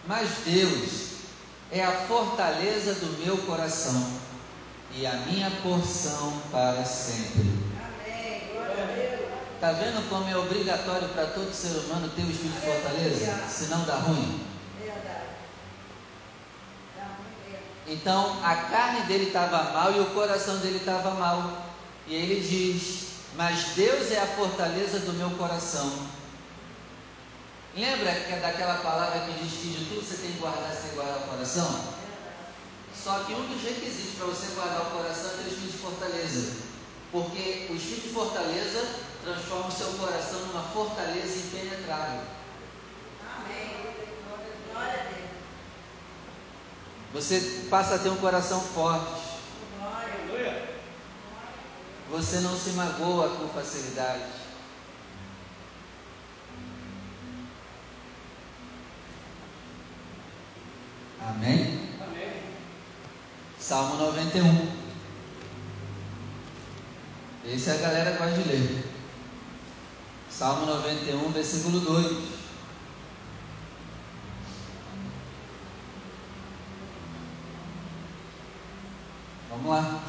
Mas 0.05 0.29
Deus 0.45 1.09
é 1.71 1.83
a 1.83 1.91
fortaleza 1.91 2.95
do 2.95 3.23
meu 3.23 3.37
coração 3.39 4.19
e 4.95 5.05
a 5.05 5.13
minha 5.13 5.49
porção 5.61 6.41
para 6.51 6.83
sempre. 6.83 7.41
Amém. 7.77 8.49
Glória 8.53 8.83
a 8.83 8.87
Deus. 8.87 9.29
Está 9.55 9.71
vendo 9.73 10.07
como 10.09 10.29
é 10.29 10.37
obrigatório 10.37 11.09
para 11.09 11.27
todo 11.27 11.53
ser 11.53 11.77
humano 11.79 12.09
ter 12.15 12.23
o 12.23 12.31
espírito 12.31 12.59
de 12.59 12.65
fortaleza? 12.65 13.47
Senão 13.47 13.83
dá 13.85 13.95
ruim. 13.95 14.45
Verdade. 14.79 15.25
Dá 16.97 17.05
muito 17.05 17.51
medo. 17.51 17.63
Então 17.89 18.39
a 18.43 18.55
carne 18.55 19.01
dele 19.07 19.27
estava 19.27 19.71
mal 19.71 19.91
e 19.93 19.99
o 19.99 20.05
coração 20.11 20.57
dele 20.57 20.77
estava 20.77 21.11
mal. 21.11 21.65
E 22.07 22.13
ele 22.13 22.39
diz: 22.39 23.07
Mas 23.35 23.69
Deus 23.75 24.11
é 24.11 24.19
a 24.19 24.27
fortaleza 24.27 24.99
do 24.99 25.13
meu 25.13 25.31
coração. 25.31 25.91
Lembra 27.75 28.13
que 28.13 28.33
é 28.33 28.39
daquela 28.39 28.75
palavra 28.75 29.21
que 29.21 29.43
diz 29.43 29.53
que 29.53 29.69
de 29.69 29.85
tudo 29.85 30.01
você 30.01 30.17
tem 30.17 30.31
que 30.33 30.39
guardar, 30.39 30.71
você 30.71 30.93
guardar 30.95 31.17
o 31.17 31.29
coração? 31.29 31.99
Só 32.95 33.23
que 33.23 33.33
um 33.33 33.47
dos 33.47 33.61
requisitos 33.63 34.15
para 34.17 34.27
você 34.27 34.53
guardar 34.53 34.81
o 34.81 34.91
coração 34.91 35.31
é 35.31 35.43
o 35.43 35.47
espírito 35.47 35.71
de 35.71 35.77
fortaleza. 35.77 36.57
Porque 37.11 37.67
o 37.69 37.75
espírito 37.75 38.07
de 38.07 38.13
fortaleza 38.13 38.85
transforma 39.23 39.67
o 39.67 39.71
seu 39.71 39.87
coração 39.93 40.39
numa 40.47 40.63
fortaleza 40.63 41.39
impenetrável. 41.39 42.21
Amém. 43.35 43.95
Glória 44.71 44.93
a 44.93 45.03
Deus. 45.09 45.18
Você 47.13 47.65
passa 47.69 47.95
a 47.95 47.99
ter 47.99 48.09
um 48.09 48.17
coração 48.17 48.61
forte. 48.61 49.29
Você 52.11 52.39
não 52.39 52.57
se 52.57 52.71
magoa 52.71 53.29
com 53.29 53.47
facilidade. 53.49 54.23
Amém? 61.21 61.89
Amém. 62.01 62.43
Salmo 63.59 63.95
91. 63.97 64.79
Esse 67.45 67.69
a 67.71 67.77
galera 67.77 68.17
gosta 68.17 68.41
de 68.41 68.49
ler. 68.49 68.85
Salmo 70.29 70.65
91, 70.65 71.31
versículo 71.31 71.79
2. 71.79 72.38
Vamos 79.49 79.71
lá. 79.71 80.03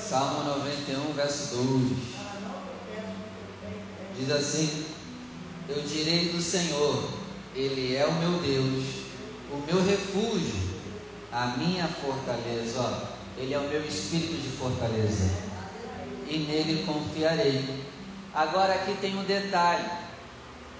Salmo 0.00 0.44
91, 0.44 1.12
verso 1.12 1.56
2. 1.56 1.64
para 2.14 2.40
não 2.40 2.62
tropeçam 2.62 3.10
no 3.10 3.26
seu 3.34 3.46
peito. 3.60 4.16
Diz 4.18 4.30
assim: 4.30 4.86
Eu 5.68 5.82
direi 5.82 6.30
do 6.30 6.40
Senhor, 6.40 7.10
Ele 7.54 7.94
é 7.94 8.06
o 8.06 8.14
meu 8.14 8.38
Deus, 8.40 8.84
o 9.52 9.58
meu 9.66 9.84
refúgio, 9.84 10.54
a 11.30 11.48
minha 11.58 11.86
fortaleza. 11.86 12.80
Ó, 12.80 13.38
Ele 13.38 13.52
é 13.52 13.58
o 13.58 13.68
meu 13.68 13.86
espírito 13.86 14.40
de 14.40 14.56
fortaleza, 14.56 15.30
e 16.26 16.38
nele 16.38 16.84
confiarei. 16.86 17.84
Agora 18.32 18.72
aqui 18.72 18.96
tem 19.02 19.18
um 19.18 19.24
detalhe: 19.24 19.84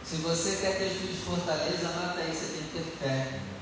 se 0.03 0.17
você 0.17 0.57
quer 0.63 0.79
ter 0.79 0.87
espírito 0.87 1.13
de 1.13 1.25
fortaleza, 1.27 1.89
anota 1.89 2.21
aí, 2.21 2.35
você 2.35 2.55
tem 2.55 2.63
que 2.63 2.73
ter 2.73 3.05
fé. 3.05 3.54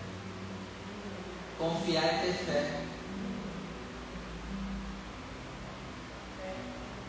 Confiar 1.62 2.04
é 2.04 2.18
ter 2.18 2.32
fé. 2.44 2.80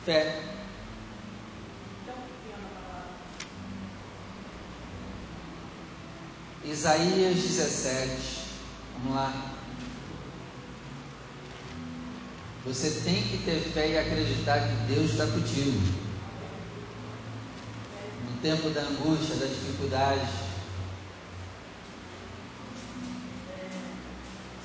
Fé. 0.05 0.41
Isaías 6.63 7.35
17. 7.35 8.11
Vamos 8.99 9.15
lá. 9.15 9.53
Você 12.67 13.01
tem 13.03 13.23
que 13.23 13.39
ter 13.43 13.59
fé 13.59 13.89
e 13.89 13.97
acreditar 13.97 14.59
que 14.59 14.93
Deus 14.93 15.13
está 15.13 15.25
contigo. 15.25 15.81
No 18.29 18.37
tempo 18.39 18.69
da 18.69 18.81
angústia, 18.81 19.35
da 19.37 19.47
dificuldade. 19.47 20.52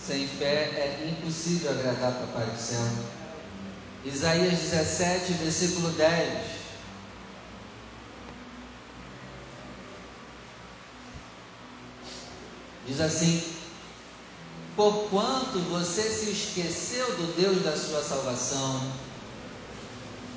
Sem 0.08 0.26
fé 0.26 0.46
é 0.46 1.06
impossível 1.10 1.70
agradar 1.70 2.14
Papai 2.14 2.46
do 2.46 2.58
céu. 2.58 2.80
Isaías 4.06 4.58
17, 4.58 5.34
versículo 5.34 5.90
10. 5.90 6.44
Diz 12.86 13.00
assim: 13.02 13.42
Porquanto 14.74 15.58
você 15.68 16.04
se 16.04 16.30
esqueceu 16.30 17.14
do 17.18 17.36
Deus 17.36 17.62
da 17.62 17.76
sua 17.76 18.02
salvação 18.02 18.90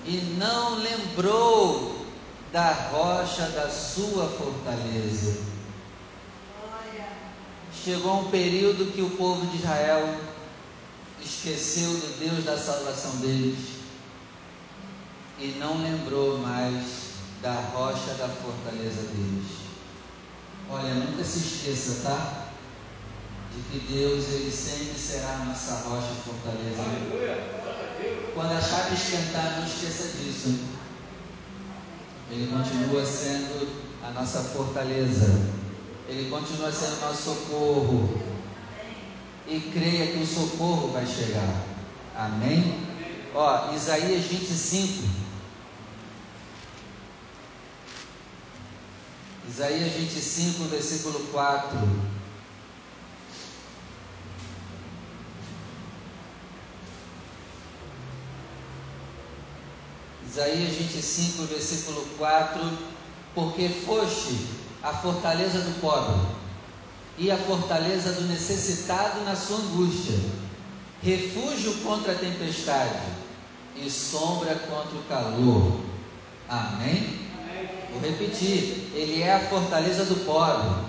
e 0.05 0.17
não 0.37 0.79
lembrou 0.79 2.07
da 2.51 2.73
rocha 2.73 3.47
da 3.51 3.69
sua 3.69 4.27
fortaleza. 4.27 5.50
Chegou 7.83 8.21
um 8.21 8.29
período 8.29 8.93
que 8.93 9.01
o 9.01 9.09
povo 9.11 9.47
de 9.47 9.57
Israel 9.57 10.19
esqueceu 11.19 11.89
do 11.89 12.19
Deus 12.19 12.45
da 12.45 12.55
salvação 12.55 13.15
deles 13.17 13.57
e 15.39 15.55
não 15.59 15.81
lembrou 15.81 16.37
mais 16.37 16.83
da 17.41 17.53
rocha 17.53 18.13
da 18.19 18.27
fortaleza 18.27 19.01
deles. 19.01 19.61
Olha, 20.69 20.93
nunca 20.93 21.23
se 21.23 21.39
esqueça, 21.39 22.07
tá? 22.07 22.49
De 23.51 23.61
que 23.79 23.93
Deus, 23.93 24.25
Ele 24.29 24.51
sempre 24.51 24.99
será 24.99 25.33
a 25.41 25.45
nossa 25.45 25.73
rocha 25.89 26.07
e 26.11 26.29
fortaleza. 26.29 26.83
Quando 28.35 28.51
a 28.51 28.61
chave 28.61 28.93
esquentar, 28.93 29.57
não 29.57 29.65
esqueça 29.65 30.17
disso. 30.19 30.49
hein? 30.49 30.59
Ele 32.29 32.47
continua 32.51 33.03
sendo 33.03 33.67
a 34.03 34.11
nossa 34.11 34.39
fortaleza. 34.41 35.60
Ele 36.07 36.29
continua 36.29 36.71
sendo 36.71 37.01
nosso 37.01 37.23
socorro. 37.23 38.21
E 39.47 39.59
creia 39.73 40.11
que 40.11 40.23
o 40.23 40.27
socorro 40.27 40.89
vai 40.89 41.05
chegar. 41.05 41.63
Amém? 42.15 42.85
Ó, 43.33 43.73
Isaías 43.73 44.25
25. 44.25 45.03
Isaías 49.49 49.91
25, 49.93 50.63
versículo 50.65 51.19
4. 51.31 51.79
Isaías 60.25 60.75
25, 60.75 61.43
versículo 61.43 62.05
4: 62.17 62.77
Porque 63.35 63.67
foste 63.67 64.60
a 64.83 64.93
fortaleza 64.93 65.59
do 65.59 65.79
pobre 65.79 66.19
e 67.17 67.29
a 67.29 67.37
fortaleza 67.37 68.13
do 68.13 68.23
necessitado 68.23 69.21
na 69.23 69.35
sua 69.35 69.57
angústia, 69.57 70.17
refúgio 71.03 71.75
contra 71.83 72.13
a 72.13 72.17
tempestade 72.17 72.99
e 73.75 73.89
sombra 73.89 74.55
contra 74.55 74.97
o 74.97 75.03
calor. 75.03 75.81
Amém? 76.49 77.19
Vou 77.91 78.01
repetir: 78.01 78.91
Ele 78.93 79.21
é 79.21 79.33
a 79.33 79.49
fortaleza 79.49 80.05
do 80.05 80.25
pobre, 80.25 80.85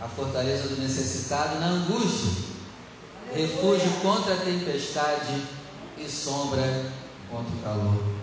a 0.00 0.08
fortaleza 0.08 0.68
do 0.68 0.80
necessitado 0.80 1.58
na 1.60 1.66
angústia, 1.66 2.44
refúgio 3.34 3.90
contra 4.02 4.34
a 4.34 4.38
tempestade 4.38 5.42
e 5.96 6.08
sombra 6.08 6.92
contra 7.30 7.54
o 7.54 7.62
calor. 7.62 8.21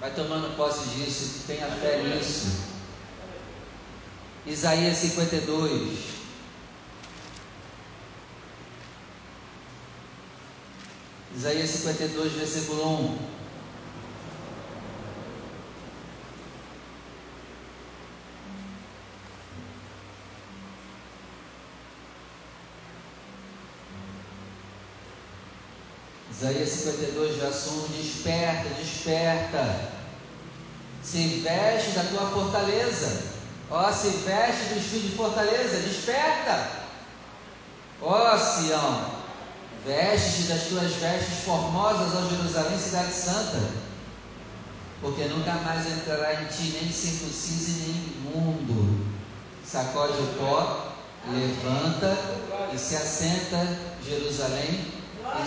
Vai 0.00 0.12
tomando 0.12 0.56
posse 0.56 0.88
disso, 0.90 1.42
tenha 1.46 1.66
fé 1.66 2.02
nisso. 2.02 2.68
Isaías 4.46 4.96
52. 4.98 5.98
Isaías 11.36 11.70
52, 11.70 12.32
versículo 12.32 13.00
1. 13.00 13.27
Isaías 26.48 26.70
52, 26.70 27.36
verso 27.36 27.70
1: 27.70 28.02
Desperta, 28.02 28.68
desperta, 28.80 29.80
se 31.02 31.42
veste 31.42 31.90
da 31.90 32.04
tua 32.04 32.30
fortaleza, 32.30 33.22
ó, 33.70 33.92
se 33.92 34.08
veste 34.08 34.74
dos 34.74 34.84
filhos 34.84 35.10
de 35.10 35.16
fortaleza, 35.16 35.76
desperta, 35.80 36.70
ó 38.00 38.36
Sião, 38.38 39.10
veste 39.84 40.44
das 40.44 40.62
tuas 40.64 40.92
vestes 40.94 41.44
formosas, 41.44 42.14
ó 42.14 42.28
Jerusalém, 42.30 42.78
cidade 42.78 43.12
santa, 43.12 43.70
porque 45.02 45.24
nunca 45.24 45.52
mais 45.52 45.86
entrará 45.86 46.42
em 46.42 46.46
ti 46.46 46.78
nem 46.80 46.90
circunciso 46.90 47.80
nem 47.80 47.90
imundo, 47.90 49.06
sacode 49.66 50.14
o 50.14 50.26
pó, 50.38 50.94
levanta 51.30 52.16
e 52.72 52.78
se 52.78 52.96
assenta, 52.96 53.78
Jerusalém, 54.02 54.97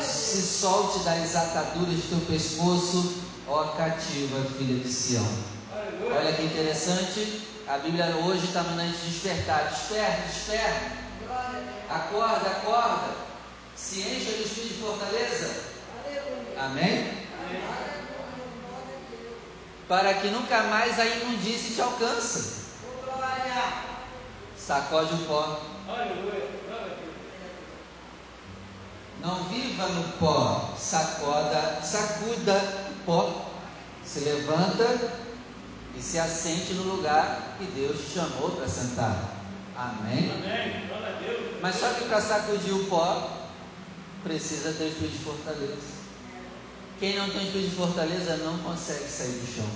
se 0.01 0.41
solte 0.41 0.99
das 0.99 1.35
ataduras 1.35 1.95
do 1.95 2.09
teu 2.09 2.19
pescoço, 2.27 3.23
ó 3.47 3.63
cativa, 3.69 4.43
filha 4.57 4.83
de 4.83 4.91
Sião. 4.91 5.27
Olha 6.13 6.33
que 6.33 6.43
interessante, 6.43 7.47
a 7.67 7.77
Bíblia 7.77 8.07
hoje 8.25 8.45
está 8.45 8.63
mandando 8.63 8.91
te 8.97 9.05
despertar. 9.05 9.69
Desperta, 9.69 10.21
desperta. 10.27 10.91
Acorda, 11.89 12.49
acorda. 12.49 13.15
Se 13.75 14.01
encha 14.01 14.31
do 14.31 14.43
espírito 14.43 14.73
de 14.73 14.81
fortaleza. 14.81 15.63
Amém? 16.57 17.27
Para 19.87 20.13
que 20.15 20.27
nunca 20.29 20.63
mais 20.63 20.99
a 20.99 21.05
imundície 21.05 21.75
te 21.75 21.81
alcance. 21.81 22.61
Sacode 24.57 25.13
o 25.13 25.17
pó. 25.25 25.59
Não 29.21 29.43
viva 29.43 29.87
no 29.87 30.03
pó, 30.13 30.73
sacoda, 30.77 31.79
sacuda 31.83 32.55
o 32.89 33.05
pó, 33.05 33.51
se 34.03 34.21
levanta 34.21 35.11
e 35.95 36.01
se 36.01 36.17
assente 36.17 36.73
no 36.73 36.95
lugar 36.95 37.55
que 37.59 37.65
Deus 37.65 37.99
te 38.01 38.15
chamou 38.15 38.51
para 38.51 38.67
sentar. 38.67 39.35
Amém? 39.75 40.31
Amém. 40.31 40.89
Mas 41.61 41.75
só 41.75 41.93
que 41.93 42.05
para 42.05 42.19
sacudir 42.19 42.73
o 42.73 42.85
pó, 42.85 43.47
precisa 44.23 44.73
ter 44.73 44.87
espírito 44.87 45.17
de 45.17 45.23
fortaleza. 45.23 46.01
Quem 46.99 47.15
não 47.15 47.29
tem 47.29 47.45
espírito 47.45 47.69
de 47.69 47.75
fortaleza 47.75 48.37
não 48.37 48.57
consegue 48.59 49.07
sair 49.07 49.39
do 49.39 49.55
chão. 49.55 49.69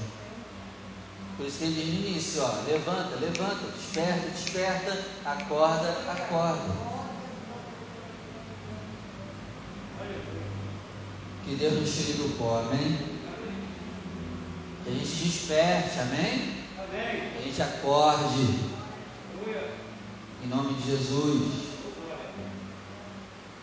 Por 1.38 1.46
isso 1.46 1.58
que 1.60 1.66
ele 1.66 1.74
diz 1.74 1.86
no 1.86 2.08
início, 2.08 2.44
ó, 2.44 2.64
levanta, 2.66 3.16
levanta, 3.18 3.72
desperta, 3.76 4.30
desperta, 4.30 5.06
acorda, 5.26 5.90
acorda. 6.10 6.95
Que 11.46 11.56
Deus 11.56 11.74
nos 11.74 11.94
tire 11.94 12.14
do 12.14 12.38
pó, 12.38 12.60
amém? 12.60 12.98
Que 14.84 14.90
a 14.90 14.94
gente 14.94 15.06
desperte, 15.06 16.00
amém? 16.00 16.56
Amém. 16.78 17.32
Que 17.32 17.38
a 17.38 17.42
gente 17.42 17.62
acorde, 17.62 18.60
Aleluia. 19.36 19.70
em 20.44 20.48
nome 20.48 20.74
de 20.74 20.92
Jesus. 20.92 21.66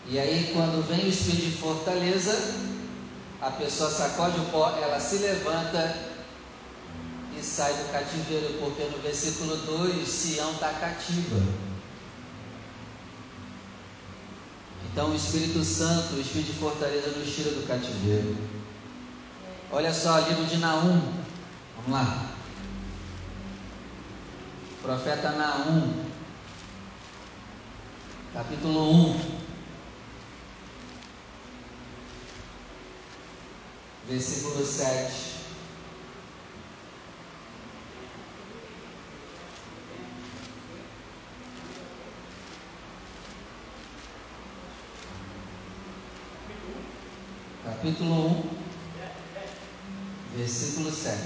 E 0.07 0.19
aí, 0.19 0.51
quando 0.53 0.85
vem 0.87 1.05
o 1.05 1.09
espírito 1.09 1.45
de 1.45 1.57
fortaleza, 1.57 2.55
a 3.41 3.51
pessoa 3.51 3.89
sacode 3.89 4.39
o 4.39 4.45
pó, 4.45 4.69
ela 4.81 4.99
se 4.99 5.17
levanta 5.17 6.13
e 7.37 7.41
sai 7.43 7.73
do 7.73 7.91
cativeiro, 7.91 8.59
porque 8.59 8.83
no 8.83 9.01
versículo 9.01 9.57
2, 9.57 10.07
Sião 10.07 10.51
está 10.53 10.69
cativa. 10.73 11.41
Então, 14.93 15.09
o 15.09 15.15
Espírito 15.15 15.63
Santo, 15.63 16.13
o 16.13 16.21
Espírito 16.21 16.53
de 16.53 16.59
fortaleza, 16.59 17.09
nos 17.17 17.35
tira 17.35 17.49
do 17.49 17.67
cativeiro. 17.67 18.37
Olha 19.71 19.91
só, 19.91 20.19
livro 20.19 20.45
de 20.45 20.57
Naum. 20.57 21.01
Vamos 21.77 21.89
lá. 21.89 22.29
Profeta 24.83 25.31
Naum, 25.31 26.05
capítulo 28.35 28.91
1. 28.91 29.19
Versículo 34.07 34.63
7. 34.63 35.32
Capítulo 47.83 48.27
1, 48.29 48.43
versículo 50.37 50.89
7. 50.89 51.19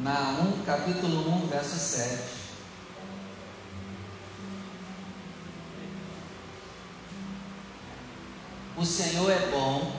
Naum, 0.00 0.62
capítulo 0.66 1.26
1, 1.44 1.46
verso 1.46 1.78
7. 1.78 2.18
O 8.76 8.84
Senhor 8.84 9.30
é 9.30 9.48
bom, 9.50 9.90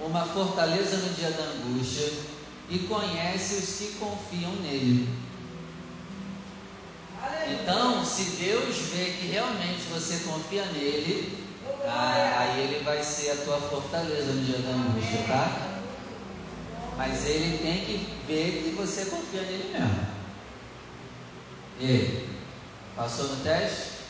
uma 0.00 0.26
fortaleza 0.26 0.96
no 0.96 1.14
dia 1.14 1.30
da 1.30 1.44
angústia, 1.44 2.12
e 2.68 2.80
conhece 2.80 3.54
os 3.54 3.78
que 3.78 3.96
confiam 4.00 4.56
nele. 4.56 5.08
Então, 7.46 8.04
se 8.04 8.24
Deus 8.24 8.76
vê 8.92 9.12
que 9.12 9.28
realmente 9.28 9.82
você 9.88 10.28
confia 10.28 10.64
nele, 10.66 11.51
ah, 11.84 12.36
aí 12.38 12.60
ele 12.60 12.84
vai 12.84 13.02
ser 13.02 13.30
a 13.30 13.36
tua 13.36 13.60
fortaleza 13.60 14.32
no 14.32 14.44
dia 14.44 14.58
da 14.58 14.70
angústia, 14.70 15.24
tá? 15.26 15.80
Mas 16.96 17.26
ele 17.26 17.58
tem 17.58 17.84
que 17.84 18.08
ver 18.26 18.62
que 18.62 18.70
você 18.76 19.06
confia 19.06 19.42
nele 19.42 19.72
mesmo. 19.72 20.06
E 21.80 21.86
aí? 21.86 22.28
Passou 22.94 23.28
no 23.28 23.42
teste? 23.42 24.02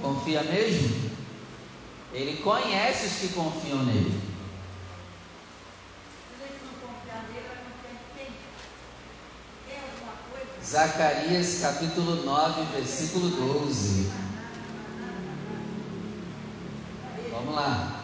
Confia 0.00 0.42
mesmo? 0.42 1.10
Ele 2.12 2.42
conhece 2.42 3.06
os 3.06 3.12
que 3.14 3.28
confiam 3.34 3.84
nele. 3.84 4.30
Zacarias 10.64 11.60
capítulo 11.60 12.24
9, 12.24 12.62
versículo 12.76 13.28
12. 13.28 14.10
Vamos 17.32 17.54
lá. 17.54 18.02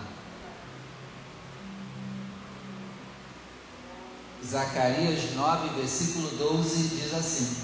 Zacarias 4.57 5.35
9, 5.35 5.69
versículo 5.81 6.31
12 6.31 6.88
diz 6.97 7.12
assim: 7.12 7.57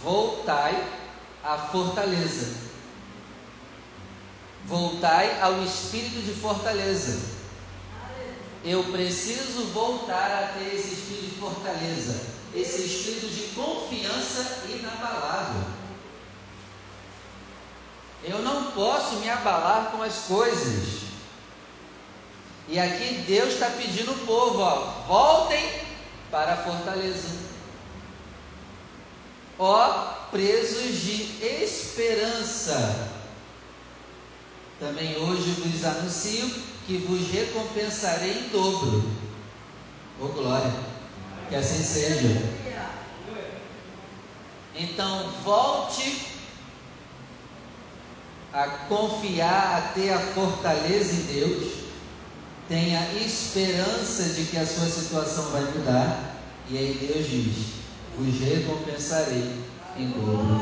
Voltai 0.00 0.80
à 1.42 1.58
fortaleza, 1.58 2.54
voltai 4.64 5.40
ao 5.40 5.64
espírito 5.64 6.22
de 6.22 6.34
fortaleza. 6.34 7.34
Eu 8.64 8.84
preciso 8.92 9.64
voltar 9.72 10.30
a 10.30 10.56
ter 10.56 10.72
esse 10.72 10.94
espírito 10.94 11.34
de 11.34 11.40
fortaleza, 11.40 12.20
esse 12.54 12.82
espírito 12.82 13.26
de 13.26 13.54
confiança 13.56 14.68
inabalável. 14.68 15.64
Eu 18.22 18.38
não 18.38 18.70
posso 18.70 19.16
me 19.16 19.28
abalar 19.28 19.90
com 19.90 20.00
as 20.00 20.14
coisas. 20.28 21.05
E 22.68 22.78
aqui 22.80 23.24
Deus 23.26 23.54
está 23.54 23.70
pedindo 23.70 24.12
o 24.12 24.26
povo, 24.26 24.60
ó, 24.60 25.04
voltem 25.06 25.64
para 26.30 26.54
a 26.54 26.56
fortaleza. 26.56 27.28
Ó, 29.58 29.88
presos 30.30 31.00
de 31.00 31.44
esperança. 31.44 33.08
Também 34.80 35.16
hoje 35.16 35.50
vos 35.52 35.84
anuncio 35.84 36.50
que 36.86 36.98
vos 36.98 37.30
recompensarei 37.30 38.32
em 38.32 38.48
dobro. 38.48 39.10
Ô 40.20 40.26
glória, 40.28 40.72
que 41.48 41.54
assim 41.54 41.82
seja. 41.82 42.42
Então 44.74 45.30
volte 45.42 46.26
a 48.52 48.66
confiar, 48.88 49.78
a 49.78 49.92
ter 49.94 50.12
a 50.12 50.18
fortaleza 50.18 51.12
em 51.12 51.34
Deus, 51.34 51.85
tenha 52.68 53.12
esperança 53.12 54.24
de 54.34 54.44
que 54.46 54.58
a 54.58 54.66
sua 54.66 54.86
situação 54.86 55.50
vai 55.50 55.62
mudar, 55.62 56.36
e 56.68 56.76
aí 56.76 57.12
Deus 57.12 57.28
diz: 57.28 57.66
vos 58.16 58.40
recompensarei 58.40 59.64
em 59.96 60.10
dobro. 60.10 60.60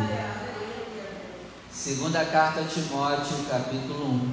Segunda 1.71 2.25
carta 2.25 2.61
a 2.61 2.65
Timóteo, 2.65 3.45
capítulo 3.49 4.07
1. 4.07 4.33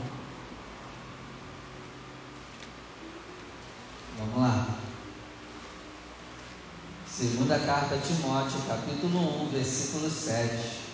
Vamos 4.19 4.37
lá. 4.37 4.67
Segunda 7.07 7.59
carta 7.59 7.95
a 7.95 7.97
Timóteo, 7.97 8.61
capítulo 8.67 9.43
1, 9.45 9.49
versículo 9.49 10.09
7. 10.09 10.90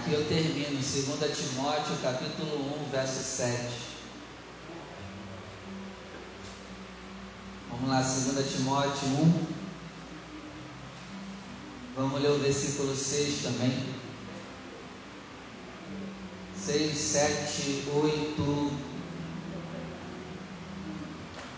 Aqui 0.00 0.14
eu 0.14 0.24
termino, 0.26 0.80
2 0.80 0.84
Timóteo, 1.36 1.94
capítulo 2.02 2.84
1, 2.86 2.90
verso 2.90 3.22
7. 3.22 3.70
Vamos 7.68 7.90
lá, 7.90 8.00
2 8.00 8.50
Timóteo 8.50 9.08
1. 9.08 9.46
Vamos 11.96 12.22
ler 12.22 12.30
o 12.30 12.38
versículo 12.38 12.96
6 12.96 13.42
também. 13.42 13.94
6, 16.56 16.96
7, 16.96 17.84
8. 17.94 18.72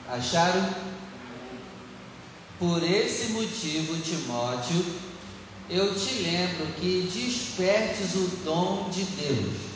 Acharam? 0.08 0.68
Por 2.58 2.82
esse 2.82 3.34
motivo, 3.34 4.00
Timóteo, 4.02 5.11
eu 5.70 5.94
te 5.94 6.14
lembro 6.22 6.66
que 6.74 7.10
despertes 7.12 8.14
o 8.14 8.28
dom 8.44 8.90
de 8.90 9.04
Deus 9.04 9.72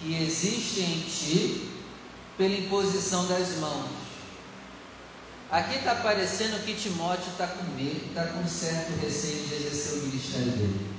que 0.00 0.14
existe 0.22 0.80
em 0.80 1.00
ti 1.00 1.70
pela 2.38 2.54
imposição 2.54 3.26
das 3.26 3.56
mãos. 3.58 3.90
Aqui 5.50 5.76
está 5.78 5.96
parecendo 5.96 6.64
que 6.64 6.74
Timóteo 6.74 7.30
está 7.32 7.46
com 7.46 7.64
medo, 7.74 8.06
está 8.06 8.24
com 8.26 8.46
certo 8.46 8.98
receio 9.00 9.46
de 9.46 9.54
exercer 9.56 9.98
o 9.98 10.06
ministério 10.06 10.52
dele. 10.52 10.90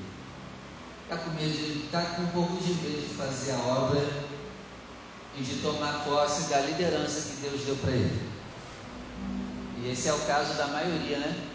Está 1.03 1.17
com 1.17 1.31
medo, 1.31 1.85
está 1.85 2.01
com 2.01 2.21
um 2.23 2.27
pouco 2.27 2.63
de 2.63 2.73
medo 2.73 3.07
de 3.07 3.15
fazer 3.15 3.53
a 3.53 3.59
obra 3.59 4.07
e 5.37 5.41
de 5.41 5.61
tomar 5.61 6.03
posse 6.03 6.49
da 6.49 6.59
liderança 6.59 7.29
que 7.29 7.41
Deus 7.41 7.61
deu 7.61 7.75
para 7.77 7.91
ele. 7.91 8.29
E 9.81 9.89
esse 9.89 10.09
é 10.09 10.13
o 10.13 10.19
caso 10.19 10.53
da 10.55 10.67
maioria, 10.67 11.17
né? 11.17 11.50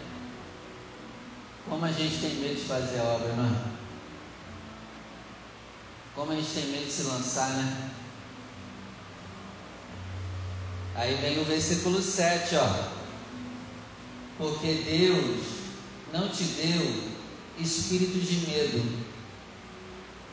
Como 1.69 1.85
a 1.85 1.91
gente 1.91 2.17
tem 2.19 2.35
medo 2.35 2.55
de 2.55 2.61
fazer 2.61 2.99
a 2.99 3.03
obra, 3.03 3.27
é? 3.27 3.77
Como 6.15 6.31
a 6.31 6.35
gente 6.35 6.49
tem 6.49 6.67
medo 6.67 6.85
de 6.85 6.91
se 6.91 7.03
lançar, 7.03 7.49
né? 7.49 7.91
Aí 10.95 11.15
vem 11.15 11.39
o 11.39 11.45
versículo 11.45 12.01
7, 12.01 12.55
ó. 12.55 12.97
Porque 14.37 14.73
Deus 14.73 15.45
não 16.13 16.29
te 16.29 16.43
deu 16.43 17.11
espírito 17.59 18.19
de 18.19 18.47
medo, 18.47 19.05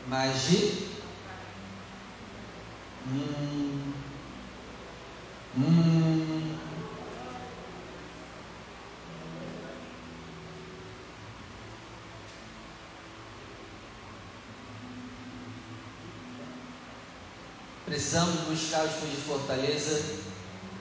mas 0.09 0.49
de. 0.49 0.85
Hum, 3.07 3.93
hum, 5.59 6.34
Precisamos 17.85 18.41
buscar 18.49 18.85
os 18.87 19.11
de 19.11 19.17
fortaleza 19.17 20.25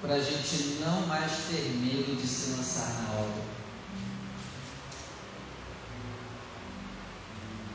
para 0.02 0.16
a 0.16 0.20
gente 0.22 0.80
não 0.80 1.06
mais 1.08 1.32
ter 1.50 1.70
medo 1.82 2.16
de 2.16 2.26
se 2.26 2.52
lançar 2.52 3.04
na 3.04 3.20
obra. 3.20 3.44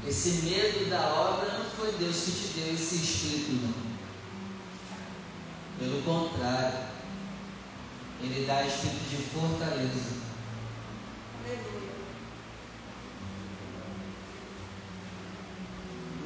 Esse 0.06 0.30
medo 0.42 0.88
da 0.88 1.00
obra 1.00 1.58
não 1.58 1.64
foi 1.66 1.92
Deus 1.92 2.16
que 2.16 2.32
te 2.32 2.48
deu 2.54 2.74
esse 2.74 2.96
espírito, 2.96 3.52
não. 3.66 3.88
Pelo 5.78 6.02
contrário, 6.02 6.78
Ele 8.22 8.46
dá 8.46 8.66
espírito 8.66 9.10
de 9.10 9.16
fortaleza. 9.24 10.28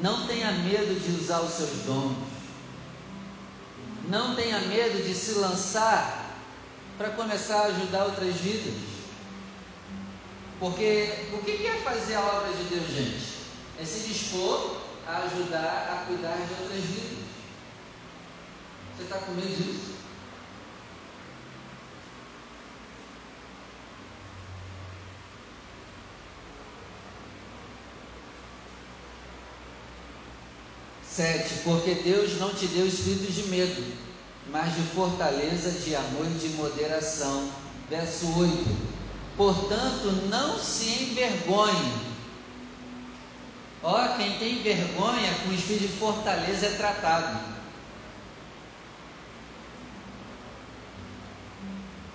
Não 0.00 0.26
tenha 0.26 0.52
medo 0.52 1.00
de 1.00 1.20
usar 1.20 1.40
os 1.40 1.52
seus 1.52 1.84
dons. 1.84 2.31
Não 4.12 4.36
tenha 4.36 4.60
medo 4.60 5.02
de 5.02 5.14
se 5.14 5.38
lançar 5.38 6.36
para 6.98 7.12
começar 7.12 7.60
a 7.60 7.66
ajudar 7.68 8.04
outras 8.04 8.34
vidas. 8.34 8.74
Porque 10.60 11.30
o 11.32 11.38
que 11.38 11.66
é 11.66 11.80
fazer 11.82 12.16
a 12.16 12.20
obra 12.20 12.52
de 12.52 12.64
Deus, 12.64 12.88
gente? 12.90 13.38
É 13.80 13.84
se 13.86 14.06
dispor 14.06 14.82
a 15.08 15.16
ajudar 15.22 15.88
a 15.90 16.04
cuidar 16.06 16.36
de 16.36 16.62
outras 16.62 16.80
vidas. 16.82 17.24
Você 18.94 19.04
está 19.04 19.16
com 19.16 19.32
medo 19.32 19.48
disso? 19.48 19.91
Sete, 31.14 31.56
porque 31.62 31.96
Deus 31.96 32.38
não 32.38 32.54
te 32.54 32.66
deu 32.68 32.86
espírito 32.86 33.30
de 33.30 33.42
medo, 33.50 33.84
mas 34.50 34.74
de 34.74 34.80
fortaleza, 34.94 35.70
de 35.70 35.94
amor 35.94 36.24
e 36.24 36.38
de 36.38 36.48
moderação. 36.54 37.50
Verso 37.90 38.26
8. 38.38 38.64
Portanto, 39.36 40.06
não 40.30 40.58
se 40.58 41.02
envergonhe. 41.02 41.92
Ó, 43.82 44.16
quem 44.16 44.38
tem 44.38 44.62
vergonha 44.62 45.34
com 45.44 45.52
espírito 45.52 45.88
de 45.88 45.98
fortaleza 45.98 46.64
é 46.64 46.76
tratado. 46.78 47.40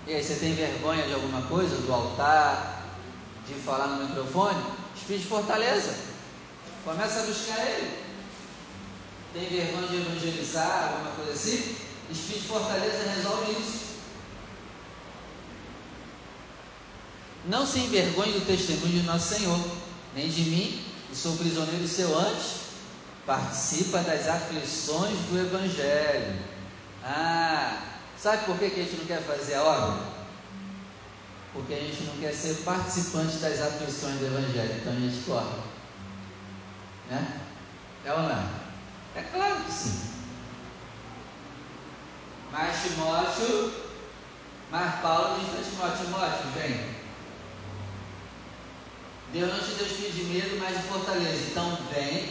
E 0.08 0.14
aí, 0.16 0.24
você 0.24 0.36
tem 0.38 0.56
vergonha 0.56 1.06
de 1.06 1.14
alguma 1.14 1.44
coisa, 1.44 1.76
do 1.78 1.94
altar, 1.94 2.82
de 3.48 3.54
falar 3.54 3.90
no 3.90 4.08
microfone? 4.08 4.64
Espírito 4.96 5.22
de 5.22 5.30
fortaleza. 5.30 5.96
Começa 6.84 7.20
a 7.20 7.26
buscar 7.28 7.60
ele 7.60 8.07
tem 9.38 9.50
vergonha 9.50 9.88
de 9.88 9.98
evangelizar, 9.98 10.94
alguma 10.94 11.12
coisa 11.12 11.34
assim, 11.34 11.76
Espírito 12.10 12.42
de 12.42 12.48
Fortaleza 12.48 13.12
resolve 13.16 13.52
isso. 13.52 13.88
Não 17.46 17.66
se 17.66 17.80
envergonhe 17.80 18.34
do 18.34 18.46
testemunho 18.46 19.02
de 19.02 19.04
nosso 19.04 19.36
Senhor, 19.36 19.60
nem 20.16 20.28
de 20.28 20.42
mim, 20.42 20.84
que 21.10 21.16
sou 21.16 21.38
prisioneiro 21.38 21.88
seu 21.88 22.18
antes, 22.18 22.62
participa 23.26 24.00
das 24.00 24.28
aflições 24.28 25.18
do 25.30 25.40
Evangelho. 25.40 26.40
Ah, 27.04 27.84
sabe 28.18 28.46
por 28.46 28.58
que, 28.58 28.70
que 28.72 28.80
a 28.82 28.84
gente 28.84 28.98
não 28.98 29.06
quer 29.06 29.22
fazer 29.22 29.56
a 29.56 29.64
obra? 29.64 30.18
Porque 31.54 31.74
a 31.74 31.80
gente 31.80 32.04
não 32.04 32.18
quer 32.18 32.34
ser 32.34 32.56
participante 32.64 33.38
das 33.38 33.62
aflições 33.62 34.20
do 34.20 34.26
Evangelho, 34.26 34.76
então 34.82 34.94
a 34.94 34.96
gente 34.96 35.24
corre. 35.26 35.56
Né? 37.10 37.40
É 38.04 38.14
ou 38.14 38.24
não? 38.24 38.67
É? 39.18 39.24
Claro 39.34 39.64
que 39.64 39.72
sim. 39.72 40.00
Mas 42.52 42.84
Timóteo, 42.84 43.74
mas 44.72 45.02
Paulo 45.02 45.40
diz 45.40 45.50
para 45.50 45.92
Timóteo, 45.92 46.06
Timóteo, 46.06 46.52
vem. 46.56 46.98
Deus 49.34 49.52
não 49.52 49.60
te 49.60 49.76
deu 49.76 49.88
espírito 49.88 50.14
de 50.14 50.24
medo, 50.26 50.58
mas 50.60 50.78
de 50.78 50.84
fortaleza. 50.84 51.50
Então 51.50 51.78
vem 51.92 52.30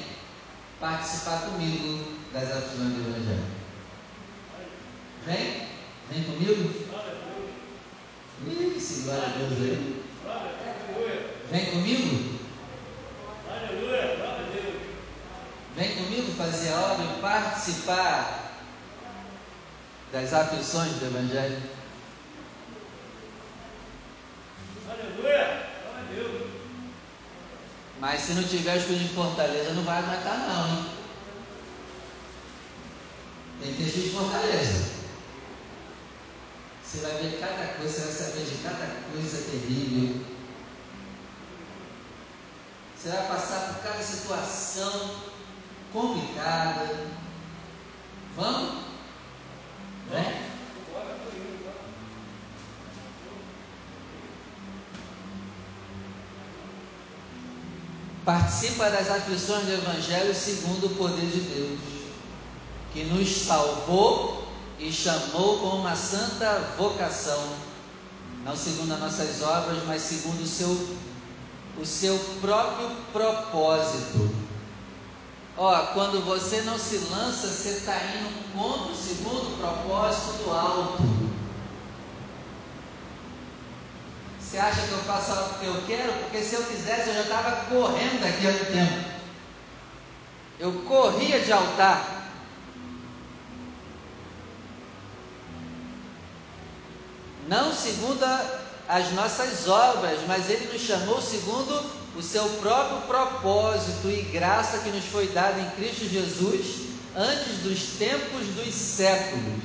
participar 0.80 1.40
comigo 1.40 2.18
das 2.32 2.50
ações 2.50 2.94
do 2.94 3.10
Evangelho. 3.10 3.44
Vem? 5.26 5.66
Vem 6.10 6.24
comigo? 6.24 6.86
Isso, 8.76 9.02
glória 9.02 9.24
a 9.24 9.38
Deus 9.38 9.52
aí. 9.60 10.04
Vem 11.50 11.66
comigo? 11.66 12.38
Aleluia, 13.50 14.16
glória 14.16 14.44
a 14.44 14.50
Deus. 14.52 14.74
Vem 15.76 15.96
comigo 16.16 16.32
fazer 16.32 16.72
a 16.72 16.80
obra 16.92 17.04
e 17.04 17.20
participar 17.20 18.52
das 20.12 20.32
aflições 20.32 20.92
do 20.94 21.06
Evangelho. 21.06 21.62
Aleluia! 24.88 25.68
Glória 25.82 26.00
a 26.00 26.14
Deus! 26.14 26.50
Mas 28.00 28.20
se 28.22 28.32
não 28.32 28.44
tiver 28.44 28.76
espírito 28.76 29.08
de 29.08 29.14
fortaleza, 29.14 29.74
não 29.74 29.82
vai 29.82 29.98
aguentar, 29.98 30.38
não, 30.38 30.68
hein? 30.68 30.86
Tem 33.60 33.72
que 33.72 33.82
ter 33.82 33.88
espírito 33.88 34.08
de 34.08 34.16
fortaleza. 34.16 34.96
Você 36.82 36.98
vai 36.98 37.12
ver 37.16 37.40
cada 37.40 37.74
coisa, 37.74 37.92
você 37.92 38.04
vai 38.04 38.12
saber 38.12 38.44
de 38.44 38.62
cada 38.62 38.86
coisa 39.12 39.50
terrível. 39.50 40.24
Você 42.96 43.08
vai 43.10 43.28
passar 43.28 43.74
por 43.74 43.82
cada 43.82 44.02
situação 44.02 45.35
complicada. 45.96 46.94
Vamos? 48.36 48.82
Vem? 50.10 50.46
Participa 58.26 58.90
das 58.90 59.08
aflições 59.08 59.64
do 59.64 59.72
Evangelho 59.72 60.34
segundo 60.34 60.86
o 60.86 60.94
poder 60.96 61.26
de 61.30 61.40
Deus, 61.40 61.80
que 62.92 63.04
nos 63.04 63.28
salvou 63.28 64.46
e 64.78 64.92
chamou 64.92 65.60
com 65.60 65.76
uma 65.78 65.96
santa 65.96 66.74
vocação, 66.76 67.40
não 68.44 68.54
segundo 68.54 68.92
as 68.92 69.00
nossas 69.00 69.40
obras, 69.40 69.82
mas 69.86 70.02
segundo 70.02 70.42
o 70.42 70.46
seu, 70.46 70.98
o 71.80 71.86
seu 71.86 72.18
próprio 72.40 72.90
propósito 73.12 74.45
Ó, 75.58 75.74
quando 75.94 76.22
você 76.22 76.60
não 76.62 76.78
se 76.78 76.98
lança, 77.10 77.48
você 77.48 77.70
está 77.70 77.96
indo 77.96 78.52
contra 78.52 78.92
o 78.92 78.94
segundo 78.94 79.58
propósito 79.58 80.44
do 80.44 80.50
alto. 80.50 81.02
Você 84.38 84.58
acha 84.58 84.86
que 84.86 84.92
eu 84.92 84.98
faço 84.98 85.32
algo 85.32 85.58
que 85.58 85.66
eu 85.66 85.82
quero? 85.86 86.12
Porque 86.12 86.42
se 86.42 86.56
eu 86.56 86.62
quisesse, 86.64 87.08
eu 87.08 87.14
já 87.14 87.22
estava 87.22 87.64
correndo 87.66 88.20
daqui 88.20 88.46
a 88.46 88.52
tempo. 88.66 89.10
Eu 90.58 90.72
corria 90.86 91.40
de 91.40 91.52
altar. 91.52 92.30
Não 97.48 97.72
segundo 97.72 98.24
as 98.88 99.12
nossas 99.12 99.68
obras, 99.68 100.20
mas 100.26 100.48
Ele 100.48 100.72
nos 100.72 100.82
chamou 100.82 101.20
segundo 101.20 101.84
o 102.16 102.22
seu 102.22 102.48
próprio 102.60 103.02
propósito 103.02 104.08
e 104.08 104.22
graça 104.22 104.78
que 104.78 104.90
nos 104.90 105.04
foi 105.04 105.28
dada 105.28 105.60
em 105.60 105.70
Cristo 105.70 106.08
Jesus 106.08 106.86
antes 107.14 107.58
dos 107.58 107.98
tempos 107.98 108.46
dos 108.54 108.74
séculos. 108.74 109.62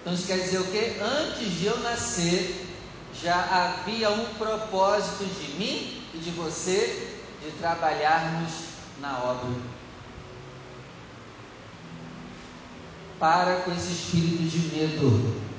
Então 0.00 0.14
isso 0.14 0.26
quer 0.26 0.38
dizer 0.38 0.58
o 0.58 0.64
que? 0.64 1.00
Antes 1.00 1.58
de 1.58 1.66
eu 1.66 1.78
nascer, 1.80 2.66
já 3.22 3.36
havia 3.36 4.10
um 4.10 4.24
propósito 4.34 5.24
de 5.24 5.52
mim 5.58 6.02
e 6.14 6.18
de 6.18 6.30
você 6.30 7.18
de 7.42 7.50
trabalharmos 7.52 8.50
na 9.00 9.18
obra. 9.18 9.50
Para 13.18 13.56
com 13.60 13.72
esse 13.72 13.92
espírito 13.92 14.42
de 14.44 14.58
medo. 14.76 15.49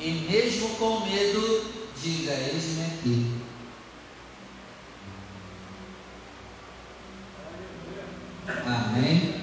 E 0.00 0.10
mesmo 0.30 0.68
com 0.76 1.00
medo, 1.00 1.72
diga: 2.00 2.32
Eis-me 2.32 2.84
aqui. 2.84 3.38
Amém? 8.66 9.34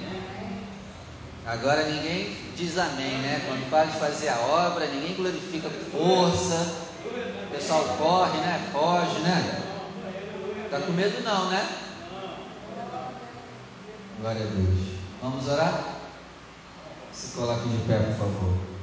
Agora 1.45 1.87
ninguém 1.87 2.35
diz 2.55 2.77
amém, 2.77 3.17
né? 3.19 3.43
Quando 3.47 3.69
fala 3.69 3.85
de 3.85 3.99
fazer 3.99 4.29
a 4.29 4.39
obra, 4.39 4.87
ninguém 4.87 5.15
glorifica 5.15 5.69
com 5.69 5.97
força. 5.97 6.85
O 7.05 7.51
pessoal 7.51 7.83
corre, 7.97 8.37
né? 8.39 8.69
Foge, 8.71 9.19
né? 9.19 9.61
Tá 10.71 10.79
com 10.79 10.91
medo 10.93 11.21
não, 11.23 11.49
né? 11.49 11.69
Glória 14.19 14.41
a 14.41 14.45
Deus. 14.45 14.95
Vamos 15.21 15.47
orar? 15.47 15.83
Se 17.11 17.35
coloque 17.35 17.69
de 17.69 17.77
pé, 17.87 17.99
por 17.99 18.17
favor. 18.17 18.74